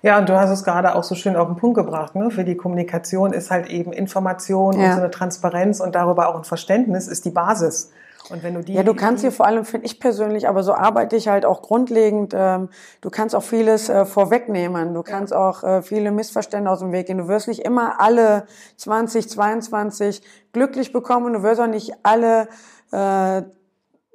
[0.00, 2.14] Ja, und du hast es gerade auch so schön auf den Punkt gebracht.
[2.14, 2.30] Ne?
[2.30, 4.86] Für die Kommunikation ist halt eben Information ja.
[4.86, 7.90] und so eine Transparenz und darüber auch ein Verständnis ist die Basis.
[8.30, 10.74] Und wenn du die, ja, du kannst hier vor allem, finde ich persönlich, aber so
[10.74, 12.34] arbeite ich halt auch grundlegend.
[12.36, 12.68] Ähm,
[13.00, 14.94] du kannst auch vieles äh, vorwegnehmen.
[14.94, 15.38] Du kannst ja.
[15.38, 17.18] auch äh, viele Missverständnisse aus dem Weg gehen.
[17.18, 21.34] Du wirst nicht immer alle 2022 glücklich bekommen.
[21.34, 22.48] Du wirst auch nicht alle
[22.90, 23.42] äh,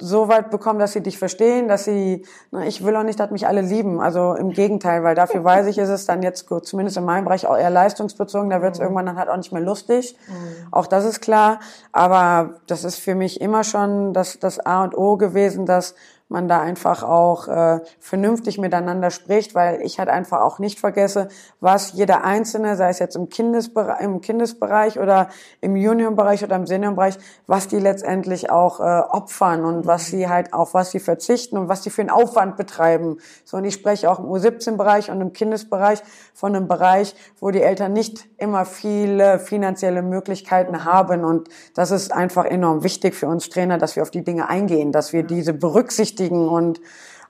[0.02, 3.32] so weit bekommen, dass sie dich verstehen, dass sie, na, ich will auch nicht, dass
[3.32, 4.02] mich alle lieben.
[4.02, 7.46] Also im Gegenteil, weil dafür weiß ich, ist es dann jetzt, zumindest in meinem Bereich,
[7.46, 8.50] auch eher leistungsbezogen.
[8.50, 8.86] Da wird es mhm.
[8.86, 10.18] irgendwann dann halt auch nicht mehr lustig.
[10.28, 10.68] Mhm.
[10.72, 11.60] Auch das ist klar.
[11.92, 15.96] Aber das ist für mich immer schon das, das A und O gewesen, dass
[16.32, 21.28] man da einfach auch äh, vernünftig miteinander spricht, weil ich halt einfach auch nicht vergesse,
[21.60, 25.28] was jeder Einzelne, sei es jetzt im, Kindesbereich, im Kindesbereich oder
[25.60, 27.18] im Juniorbereich oder im Seniorbereich,
[27.48, 31.68] was die letztendlich auch äh, opfern und was sie halt auf was sie verzichten und
[31.68, 33.18] was sie für einen Aufwand betreiben.
[33.44, 36.02] So und ich spreche auch im U17-Bereich und im Kindesbereich
[36.34, 42.14] von einem Bereich, wo die Eltern nicht immer viele finanzielle Möglichkeiten haben und das ist
[42.14, 45.54] einfach enorm wichtig für uns Trainer, dass wir auf die Dinge eingehen, dass wir diese
[45.54, 46.82] berücksichtigen berücksichtigen und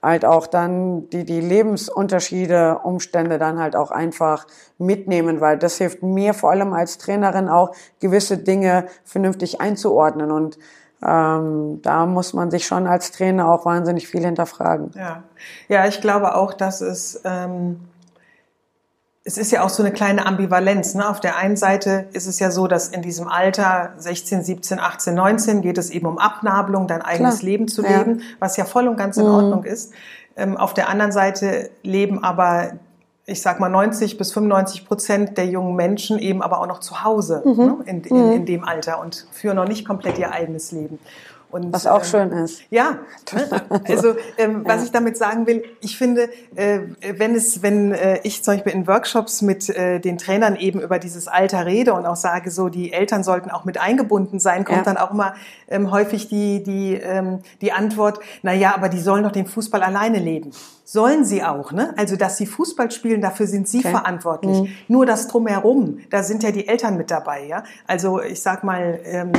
[0.01, 4.47] halt auch dann die, die Lebensunterschiede, Umstände dann halt auch einfach
[4.79, 10.57] mitnehmen, weil das hilft mir vor allem als Trainerin auch, gewisse Dinge vernünftig einzuordnen und
[11.05, 14.91] ähm, da muss man sich schon als Trainer auch wahnsinnig viel hinterfragen.
[14.95, 15.23] Ja,
[15.67, 17.81] ja ich glaube auch, dass es ähm
[19.23, 20.95] es ist ja auch so eine kleine Ambivalenz.
[20.95, 21.07] Ne?
[21.07, 25.13] Auf der einen Seite ist es ja so, dass in diesem Alter 16, 17, 18,
[25.13, 27.51] 19 geht es eben um Abnabelung, dein eigenes Klar.
[27.51, 28.25] Leben zu leben, ja.
[28.39, 29.33] was ja voll und ganz in mhm.
[29.33, 29.93] Ordnung ist.
[30.35, 32.73] Ähm, auf der anderen Seite leben aber
[33.27, 37.03] ich sag mal 90 bis 95 Prozent der jungen Menschen eben aber auch noch zu
[37.03, 37.55] Hause mhm.
[37.55, 37.77] ne?
[37.85, 38.31] in, in, mhm.
[38.31, 40.99] in, dem Alter und führen noch nicht komplett ihr eigenes Leben.
[41.51, 42.61] Und, was auch ähm, schön ist.
[42.69, 42.99] Ja,
[43.87, 46.79] also ähm, was ich damit sagen will, ich finde, äh,
[47.17, 50.97] wenn es, wenn äh, ich zum Beispiel in Workshops mit äh, den Trainern eben über
[50.97, 54.79] dieses Alter rede und auch sage, so die Eltern sollten auch mit eingebunden sein, kommt
[54.79, 54.83] ja.
[54.83, 55.35] dann auch immer
[55.67, 59.83] ähm, häufig die die ähm, die Antwort: Na ja, aber die sollen doch den Fußball
[59.83, 60.51] alleine leben.
[60.93, 61.93] Sollen sie auch, ne?
[61.95, 63.91] Also, dass sie Fußball spielen, dafür sind sie okay.
[63.91, 64.63] verantwortlich.
[64.63, 64.67] Mhm.
[64.89, 67.63] Nur das drumherum, da sind ja die Eltern mit dabei, ja?
[67.87, 69.31] Also, ich sag mal, ähm,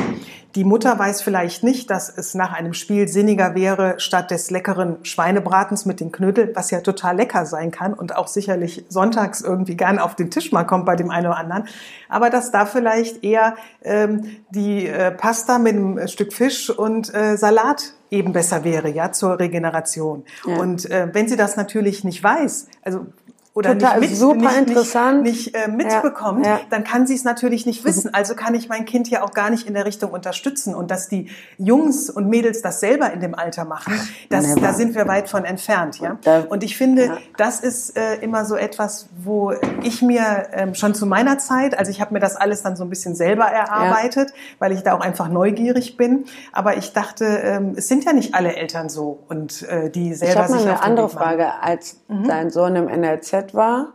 [0.54, 5.04] die Mutter weiß vielleicht nicht, dass es nach einem Spiel sinniger wäre, statt des leckeren
[5.04, 9.76] Schweinebratens mit dem Knödel, was ja total lecker sein kann und auch sicherlich sonntags irgendwie
[9.76, 11.64] gern auf den Tisch mal kommt bei dem einen oder anderen,
[12.08, 17.36] aber dass da vielleicht eher ähm, die äh, Pasta mit einem Stück Fisch und äh,
[17.36, 20.24] Salat eben besser wäre, ja, zur Regeneration.
[20.46, 20.58] Ja.
[20.58, 23.06] Und äh, wenn sie das natürlich nicht weiß, also
[23.54, 25.22] oder Total, nicht, mit, super nicht, interessant.
[25.24, 26.60] nicht, nicht äh, mitbekommt, ja, ja.
[26.70, 28.14] dann kann sie es natürlich nicht wissen.
[28.14, 30.74] Also kann ich mein Kind ja auch gar nicht in der Richtung unterstützen.
[30.74, 33.92] Und dass die Jungs und Mädels das selber in dem Alter machen,
[34.30, 36.00] das, da sind wir weit von entfernt.
[36.00, 36.16] Ja?
[36.48, 37.18] Und ich finde, ja.
[37.36, 41.90] das ist äh, immer so etwas, wo ich mir ähm, schon zu meiner Zeit, also
[41.90, 45.00] ich habe mir das alles dann so ein bisschen selber erarbeitet, weil ich da auch
[45.00, 46.24] einfach neugierig bin.
[46.54, 50.46] Aber ich dachte, ähm, es sind ja nicht alle Eltern so und äh, die selber
[50.46, 52.26] ich sich mal eine andere Frage, als mhm.
[52.26, 53.92] dein Sohn im NLZ war,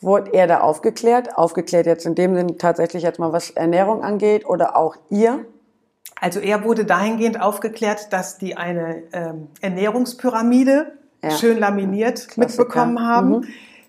[0.00, 1.36] wurde er da aufgeklärt?
[1.36, 5.44] Aufgeklärt jetzt in dem Sinne tatsächlich jetzt mal, was Ernährung angeht oder auch ihr?
[6.20, 11.30] Also er wurde dahingehend aufgeklärt, dass die eine ähm, Ernährungspyramide ja.
[11.30, 12.64] schön laminiert Klassiker.
[12.64, 13.28] mitbekommen haben.
[13.30, 13.44] Mhm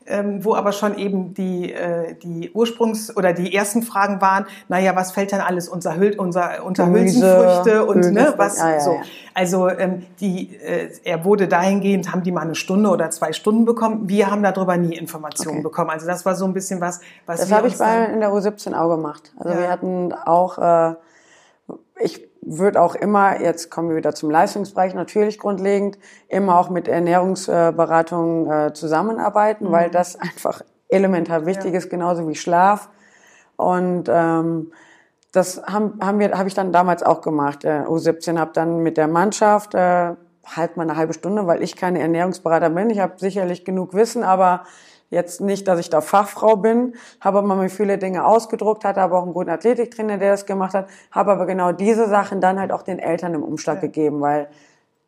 [0.08, 4.96] ähm, wo aber schon eben die, äh, die Ursprungs- oder die ersten Fragen waren, naja,
[4.96, 8.92] was fällt dann alles unter, Hül unser, unter Hülsenfrüchte und ne, was ah, ja, so.
[8.94, 9.02] Ja.
[9.34, 13.66] Also ähm, die, äh, er wurde dahingehend, haben die mal eine Stunde oder zwei Stunden
[13.66, 14.08] bekommen.
[14.08, 15.64] Wir haben darüber nie Informationen okay.
[15.64, 15.90] bekommen.
[15.90, 18.74] Also das war so ein bisschen was, was Das habe ich bei in der U17
[18.74, 19.34] auch gemacht.
[19.38, 19.60] Also ja.
[19.60, 20.96] wir hatten auch, äh,
[22.00, 25.98] ich wird auch immer, jetzt kommen wir wieder zum Leistungsbereich, natürlich grundlegend,
[26.28, 29.72] immer auch mit Ernährungsberatungen äh, zusammenarbeiten, mhm.
[29.72, 31.80] weil das einfach elementar wichtig ja.
[31.80, 32.90] ist, genauso wie Schlaf.
[33.56, 34.72] Und ähm,
[35.32, 37.66] das haben, haben wir, habe ich dann damals auch gemacht.
[37.66, 40.14] Äh, U17 habe dann mit der Mannschaft äh,
[40.46, 42.90] halt mal eine halbe Stunde, weil ich keine Ernährungsberater bin.
[42.90, 44.64] Ich habe sicherlich genug Wissen, aber
[45.10, 49.20] Jetzt nicht, dass ich da Fachfrau bin, habe aber mir viele Dinge ausgedruckt, hatte aber
[49.20, 52.72] auch einen guten Athletiktrainer, der das gemacht hat, habe aber genau diese Sachen dann halt
[52.72, 53.82] auch den Eltern im Umschlag ja.
[53.82, 54.50] gegeben, weil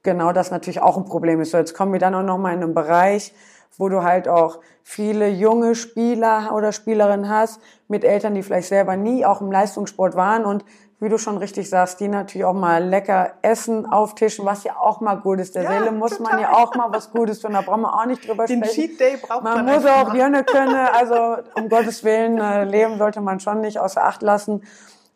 [0.04, 1.52] genau das natürlich auch ein Problem ist.
[1.52, 3.34] So, jetzt kommen wir dann auch nochmal in einen Bereich,
[3.78, 8.96] wo du halt auch viele junge Spieler oder Spielerinnen hast mit Eltern, die vielleicht selber
[8.96, 10.64] nie auch im Leistungssport waren und
[11.00, 15.00] wie du schon richtig sagst, die natürlich auch mal lecker essen auftischen, was ja auch
[15.00, 15.54] mal gut ist.
[15.54, 16.34] Der ja, Seele muss total.
[16.34, 18.90] man ja auch mal was Gutes tun, da brauchen wir auch nicht drüber Den sprechen.
[18.90, 22.98] Cheat Day braucht man, man muss auch gerne können, also um Gottes Willen, äh, Leben
[22.98, 24.64] sollte man schon nicht außer Acht lassen,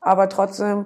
[0.01, 0.85] aber trotzdem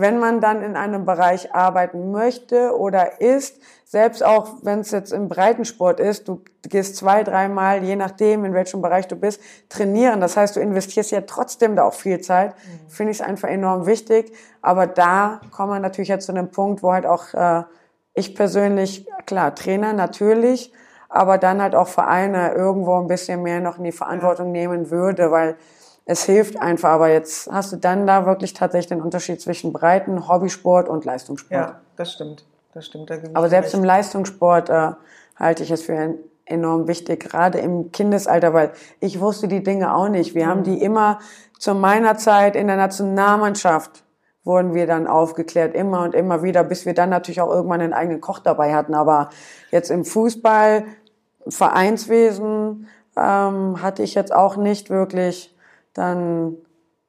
[0.00, 5.12] wenn man dann in einem Bereich arbeiten möchte oder ist, selbst auch wenn es jetzt
[5.12, 10.20] im Breitensport ist, du gehst zwei, dreimal, je nachdem, in welchem Bereich du bist, trainieren.
[10.20, 12.54] Das heißt, du investierst ja trotzdem da auch viel Zeit.
[12.54, 12.90] Mhm.
[12.90, 14.32] Finde ich es einfach enorm wichtig.
[14.62, 17.64] Aber da kommen wir natürlich jetzt zu einem Punkt, wo halt auch äh,
[18.14, 20.72] ich persönlich, klar, Trainer natürlich,
[21.08, 25.30] aber dann halt auch Vereine irgendwo ein bisschen mehr noch in die Verantwortung nehmen würde,
[25.32, 25.56] weil
[26.10, 26.90] es hilft einfach.
[26.90, 31.52] Aber jetzt hast du dann da wirklich tatsächlich den Unterschied zwischen Breiten, Hobbysport und Leistungssport.
[31.52, 32.44] Ja, das stimmt.
[32.74, 33.10] Das stimmt.
[33.10, 34.90] Da aber selbst im Leistungssport äh,
[35.36, 40.08] halte ich es für enorm wichtig, gerade im Kindesalter, weil ich wusste die Dinge auch
[40.08, 40.34] nicht.
[40.34, 40.50] Wir mhm.
[40.50, 41.20] haben die immer
[41.58, 44.02] zu meiner Zeit in der Nationalmannschaft
[44.42, 47.92] wurden wir dann aufgeklärt, immer und immer wieder, bis wir dann natürlich auch irgendwann einen
[47.92, 48.94] eigenen Koch dabei hatten.
[48.94, 49.28] Aber
[49.70, 50.84] jetzt im Fußball,
[51.46, 55.54] Vereinswesen ähm, hatte ich jetzt auch nicht wirklich
[56.00, 56.56] dann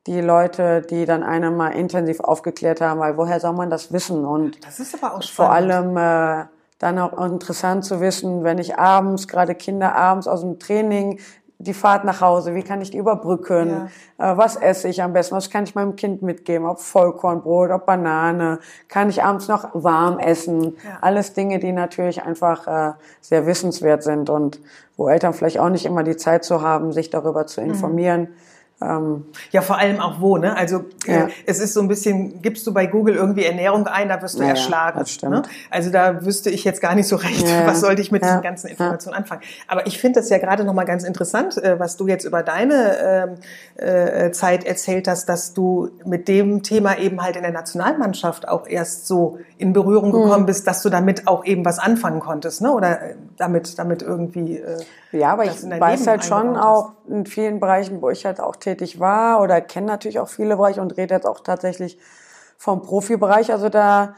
[0.07, 4.25] die Leute, die dann einen mal intensiv aufgeklärt haben, weil woher soll man das wissen?
[4.25, 5.35] Und das ist aber auch spannend.
[5.35, 6.45] vor allem äh,
[6.79, 11.19] dann auch interessant zu wissen, wenn ich abends, gerade Kinder abends aus dem Training,
[11.59, 14.33] die Fahrt nach Hause, wie kann ich die überbrücken, ja.
[14.33, 17.85] äh, was esse ich am besten, was kann ich meinem Kind mitgeben, ob Vollkornbrot, ob
[17.85, 20.97] Banane, kann ich abends noch warm essen, ja.
[21.01, 24.59] alles Dinge, die natürlich einfach äh, sehr wissenswert sind und
[24.97, 27.67] wo Eltern vielleicht auch nicht immer die Zeit zu haben, sich darüber zu mhm.
[27.69, 28.21] informieren.
[28.21, 28.50] Mhm
[28.81, 30.57] ähm, ja, vor allem auch wo, ne?
[30.57, 31.27] Also äh, ja.
[31.45, 34.43] es ist so ein bisschen, gibst du bei Google irgendwie Ernährung ein, da wirst du
[34.43, 34.97] ja, erschlagen.
[34.97, 35.31] Das stimmt.
[35.31, 35.41] Ne?
[35.69, 37.67] Also da wüsste ich jetzt gar nicht so recht, ja.
[37.67, 39.41] was sollte ich mit diesen ganzen Informationen anfangen.
[39.67, 43.37] Aber ich finde das ja gerade nochmal ganz interessant, äh, was du jetzt über deine
[43.77, 48.47] äh, äh, Zeit erzählt hast, dass du mit dem Thema eben halt in der Nationalmannschaft
[48.47, 50.47] auch erst so in Berührung gekommen mhm.
[50.47, 52.71] bist, dass du damit auch eben was anfangen konntest, ne?
[52.71, 54.61] Oder äh, damit, damit irgendwie.
[55.11, 58.99] Ja, aber ich weiß halt schon auch in vielen Bereichen, wo ich halt auch tätig
[58.99, 61.97] war oder kenne natürlich auch viele Bereiche und rede jetzt auch tatsächlich
[62.57, 63.51] vom Profibereich.
[63.51, 64.15] Also da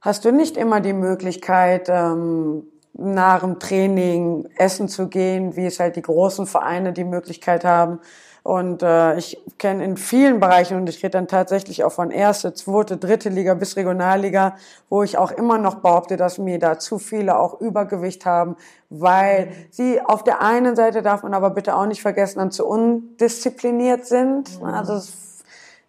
[0.00, 2.64] hast du nicht immer die Möglichkeit, ähm,
[2.98, 8.00] nach dem Training essen zu gehen, wie es halt die großen Vereine die Möglichkeit haben.
[8.42, 12.54] Und äh, ich kenne in vielen Bereichen, und ich rede dann tatsächlich auch von erste,
[12.54, 14.56] zweite, dritte Liga bis Regionalliga,
[14.88, 18.56] wo ich auch immer noch behaupte, dass mir da zu viele auch Übergewicht haben,
[18.90, 22.66] weil sie auf der einen Seite darf man aber bitte auch nicht vergessen, dann zu
[22.66, 24.50] undiszipliniert sind.
[24.62, 25.12] Also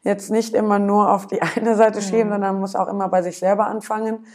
[0.03, 3.21] jetzt nicht immer nur auf die eine Seite schieben, sondern man muss auch immer bei
[3.21, 4.25] sich selber anfangen.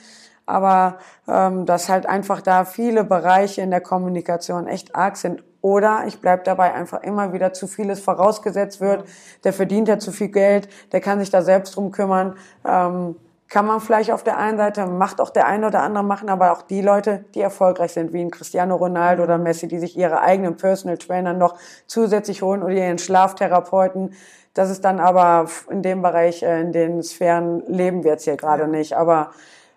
[0.47, 6.05] Aber ähm, dass halt einfach da viele Bereiche in der Kommunikation echt arg sind oder
[6.07, 9.09] ich bleib dabei einfach immer wieder zu vieles vorausgesetzt wird.
[9.45, 12.37] Der verdient ja zu viel Geld, der kann sich da selbst drum kümmern.
[12.69, 13.17] Ähm,
[13.49, 16.53] kann man vielleicht auf der einen Seite, macht auch der eine oder andere machen, aber
[16.53, 20.21] auch die Leute, die erfolgreich sind, wie ein Cristiano Ronaldo oder Messi, die sich ihre
[20.21, 24.13] eigenen Personal Trainer noch zusätzlich holen oder ihren Schlaftherapeuten.
[24.55, 28.37] Das ist dann aber in dem Bereich, äh, in den Sphären leben wir jetzt hier
[28.37, 28.69] gerade ja.
[28.69, 28.97] nicht.
[28.97, 29.31] Aber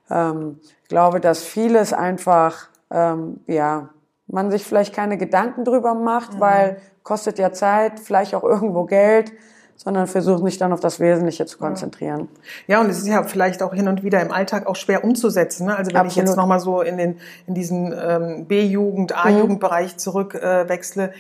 [0.10, 3.90] ähm, glaube, dass vieles einfach, ähm, ja,
[4.28, 6.40] man sich vielleicht keine Gedanken drüber macht, mhm.
[6.40, 9.32] weil kostet ja Zeit, vielleicht auch irgendwo Geld,
[9.78, 12.28] sondern versucht sich dann auf das Wesentliche zu konzentrieren.
[12.66, 15.68] Ja, und es ist ja vielleicht auch hin und wieder im Alltag auch schwer umzusetzen.
[15.68, 15.78] Ne?
[15.78, 16.12] Also wenn Absolut.
[16.12, 19.98] ich jetzt nochmal so in, den, in diesen ähm, B-Jugend, A-Jugendbereich mhm.
[20.00, 21.14] zurückwechsle, äh,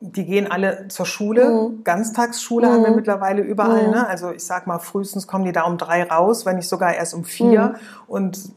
[0.00, 1.48] die gehen alle zur Schule.
[1.48, 1.84] Mhm.
[1.84, 2.72] Ganztagsschule mhm.
[2.72, 2.96] haben wir mhm.
[2.96, 3.86] mittlerweile überall.
[3.86, 3.92] Mhm.
[3.92, 4.06] Ne?
[4.06, 7.14] Also ich sag mal, frühestens kommen die da um drei raus, wenn nicht sogar erst
[7.14, 7.60] um vier.
[7.60, 8.06] Mhm.
[8.06, 8.52] Und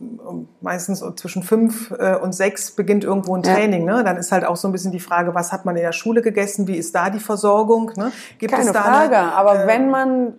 [0.62, 3.88] meistens zwischen fünf äh, und sechs beginnt irgendwo ein Training.
[3.88, 3.98] Ja.
[3.98, 4.04] Ne?
[4.04, 6.22] Dann ist halt auch so ein bisschen die Frage, was hat man in der Schule
[6.22, 6.68] gegessen?
[6.68, 7.92] Wie ist da die Versorgung?
[7.96, 8.12] Ne?
[8.38, 10.34] Gibt Keine es da Frage, eine, aber äh, wenn man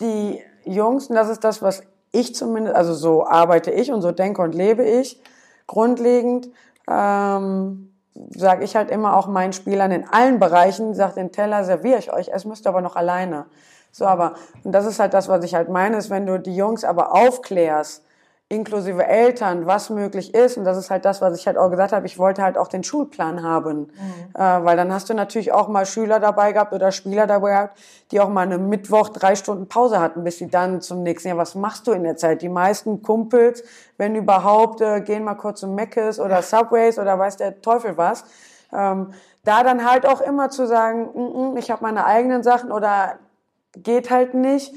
[0.00, 4.12] die Jungs, und das ist das, was ich zumindest, also so arbeite ich und so
[4.12, 5.20] denke und lebe ich,
[5.66, 6.48] grundlegend,
[6.88, 7.90] ähm,
[8.30, 12.12] sage ich halt immer auch meinen Spielern in allen Bereichen, sagt den Teller serviere ich
[12.12, 13.46] euch, es müsst aber noch alleine.
[13.90, 16.54] So, aber, und das ist halt das, was ich halt meine, ist, wenn du die
[16.54, 18.04] Jungs aber aufklärst,
[18.50, 20.56] inklusive Eltern, was möglich ist.
[20.56, 22.06] Und das ist halt das, was ich halt auch gesagt habe.
[22.06, 23.78] Ich wollte halt auch den Schulplan haben.
[23.80, 23.88] Mhm.
[24.34, 27.78] Äh, weil dann hast du natürlich auch mal Schüler dabei gehabt oder Spieler dabei gehabt,
[28.10, 31.36] die auch mal eine Mittwoch drei Stunden Pause hatten, bis sie dann zum nächsten Jahr,
[31.36, 32.40] was machst du in der Zeit?
[32.40, 33.62] Die meisten Kumpels,
[33.98, 38.24] wenn überhaupt, äh, gehen mal kurz zum Meckes oder Subways oder weiß der Teufel was.
[38.72, 39.12] Ähm,
[39.44, 43.18] da dann halt auch immer zu sagen, mm -mm, ich habe meine eigenen Sachen oder
[43.76, 44.72] geht halt nicht.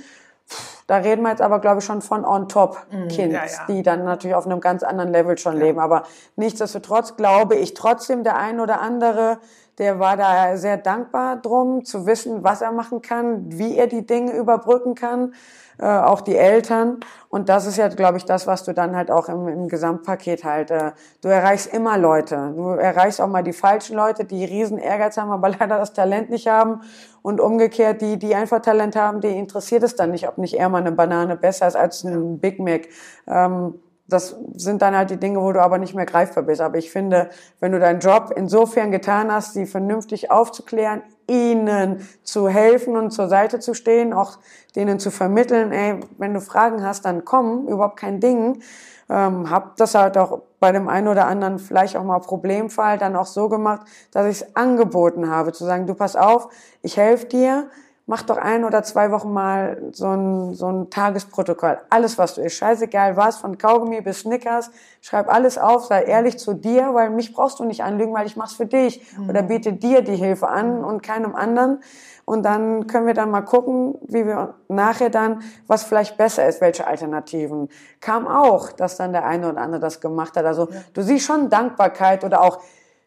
[0.88, 3.66] Da reden wir jetzt aber, glaube ich, schon von On-Top-Kids, mm, ja, ja.
[3.70, 5.64] die dann natürlich auf einem ganz anderen Level schon ja.
[5.66, 5.80] leben.
[5.80, 6.04] Aber
[6.36, 9.40] nichtsdestotrotz glaube ich trotzdem, der ein oder andere,
[9.78, 14.06] der war da sehr dankbar drum, zu wissen, was er machen kann, wie er die
[14.06, 15.34] Dinge überbrücken kann,
[15.80, 17.00] äh, auch die Eltern.
[17.30, 20.44] Und das ist ja, glaube ich, das, was du dann halt auch im, im Gesamtpaket
[20.44, 20.92] halt, äh,
[21.22, 22.54] du erreichst immer Leute.
[22.56, 26.30] Du erreichst auch mal die falschen Leute, die riesen Ehrgeiz haben, aber leider das Talent
[26.30, 26.82] nicht haben.
[27.22, 30.70] Und umgekehrt, die, die einfach Talent haben, die interessiert es dann nicht, ob nicht eher
[30.70, 32.88] mal eine Banane besser ist als ein Big Mac.
[33.28, 33.76] Ähm,
[34.12, 36.62] das sind dann halt die Dinge, wo du aber nicht mehr greifbar bist.
[36.62, 42.50] Aber ich finde, wenn du deinen Job insofern getan hast, sie vernünftig aufzuklären, ihnen zu
[42.50, 44.38] helfen und zur Seite zu stehen, auch
[44.76, 48.62] denen zu vermitteln, ey, wenn du Fragen hast, dann komm, überhaupt kein Ding.
[49.10, 53.16] Ähm, hab das halt auch bei dem einen oder anderen vielleicht auch mal Problemfall dann
[53.16, 53.82] auch so gemacht,
[54.12, 56.50] dass ich es angeboten habe, zu sagen, du pass auf,
[56.82, 57.70] ich helfe dir,
[58.12, 61.78] mach doch ein oder zwei Wochen mal so ein, so ein Tagesprotokoll.
[61.90, 66.38] Alles, was du ist, scheißegal was, von Kaugummi bis Snickers, schreib alles auf, sei ehrlich
[66.38, 69.02] zu dir, weil mich brauchst du nicht anlügen, weil ich mach's für dich.
[69.18, 69.30] Mhm.
[69.30, 71.80] Oder biete dir die Hilfe an und keinem anderen.
[72.26, 76.60] Und dann können wir dann mal gucken, wie wir nachher dann, was vielleicht besser ist,
[76.60, 77.70] welche Alternativen.
[78.02, 80.44] Kam auch, dass dann der eine oder andere das gemacht hat.
[80.44, 80.82] Also ja.
[80.94, 82.60] du siehst schon Dankbarkeit oder auch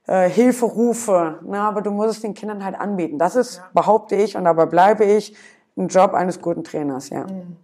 [0.06, 3.18] äh, Hilferufe, ne, aber du musst es den Kindern halt anbieten.
[3.18, 3.64] Das ist, ja.
[3.72, 5.34] behaupte ich, und dabei bleibe ich,
[5.76, 7.24] ein Job eines guten Trainers, ja.
[7.24, 7.56] Mhm.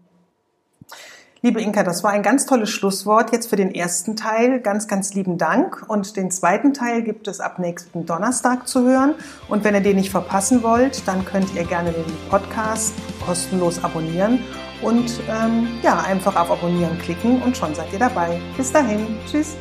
[1.42, 4.60] Liebe Inka, das war ein ganz tolles Schlusswort jetzt für den ersten Teil.
[4.60, 5.86] Ganz, ganz lieben Dank.
[5.88, 9.14] Und den zweiten Teil gibt es ab nächsten Donnerstag zu hören.
[9.48, 12.92] Und wenn ihr den nicht verpassen wollt, dann könnt ihr gerne den Podcast
[13.24, 14.40] kostenlos abonnieren
[14.82, 18.38] und ähm, ja, einfach auf Abonnieren klicken und schon seid ihr dabei.
[18.58, 19.06] Bis dahin.
[19.26, 19.56] Tschüss.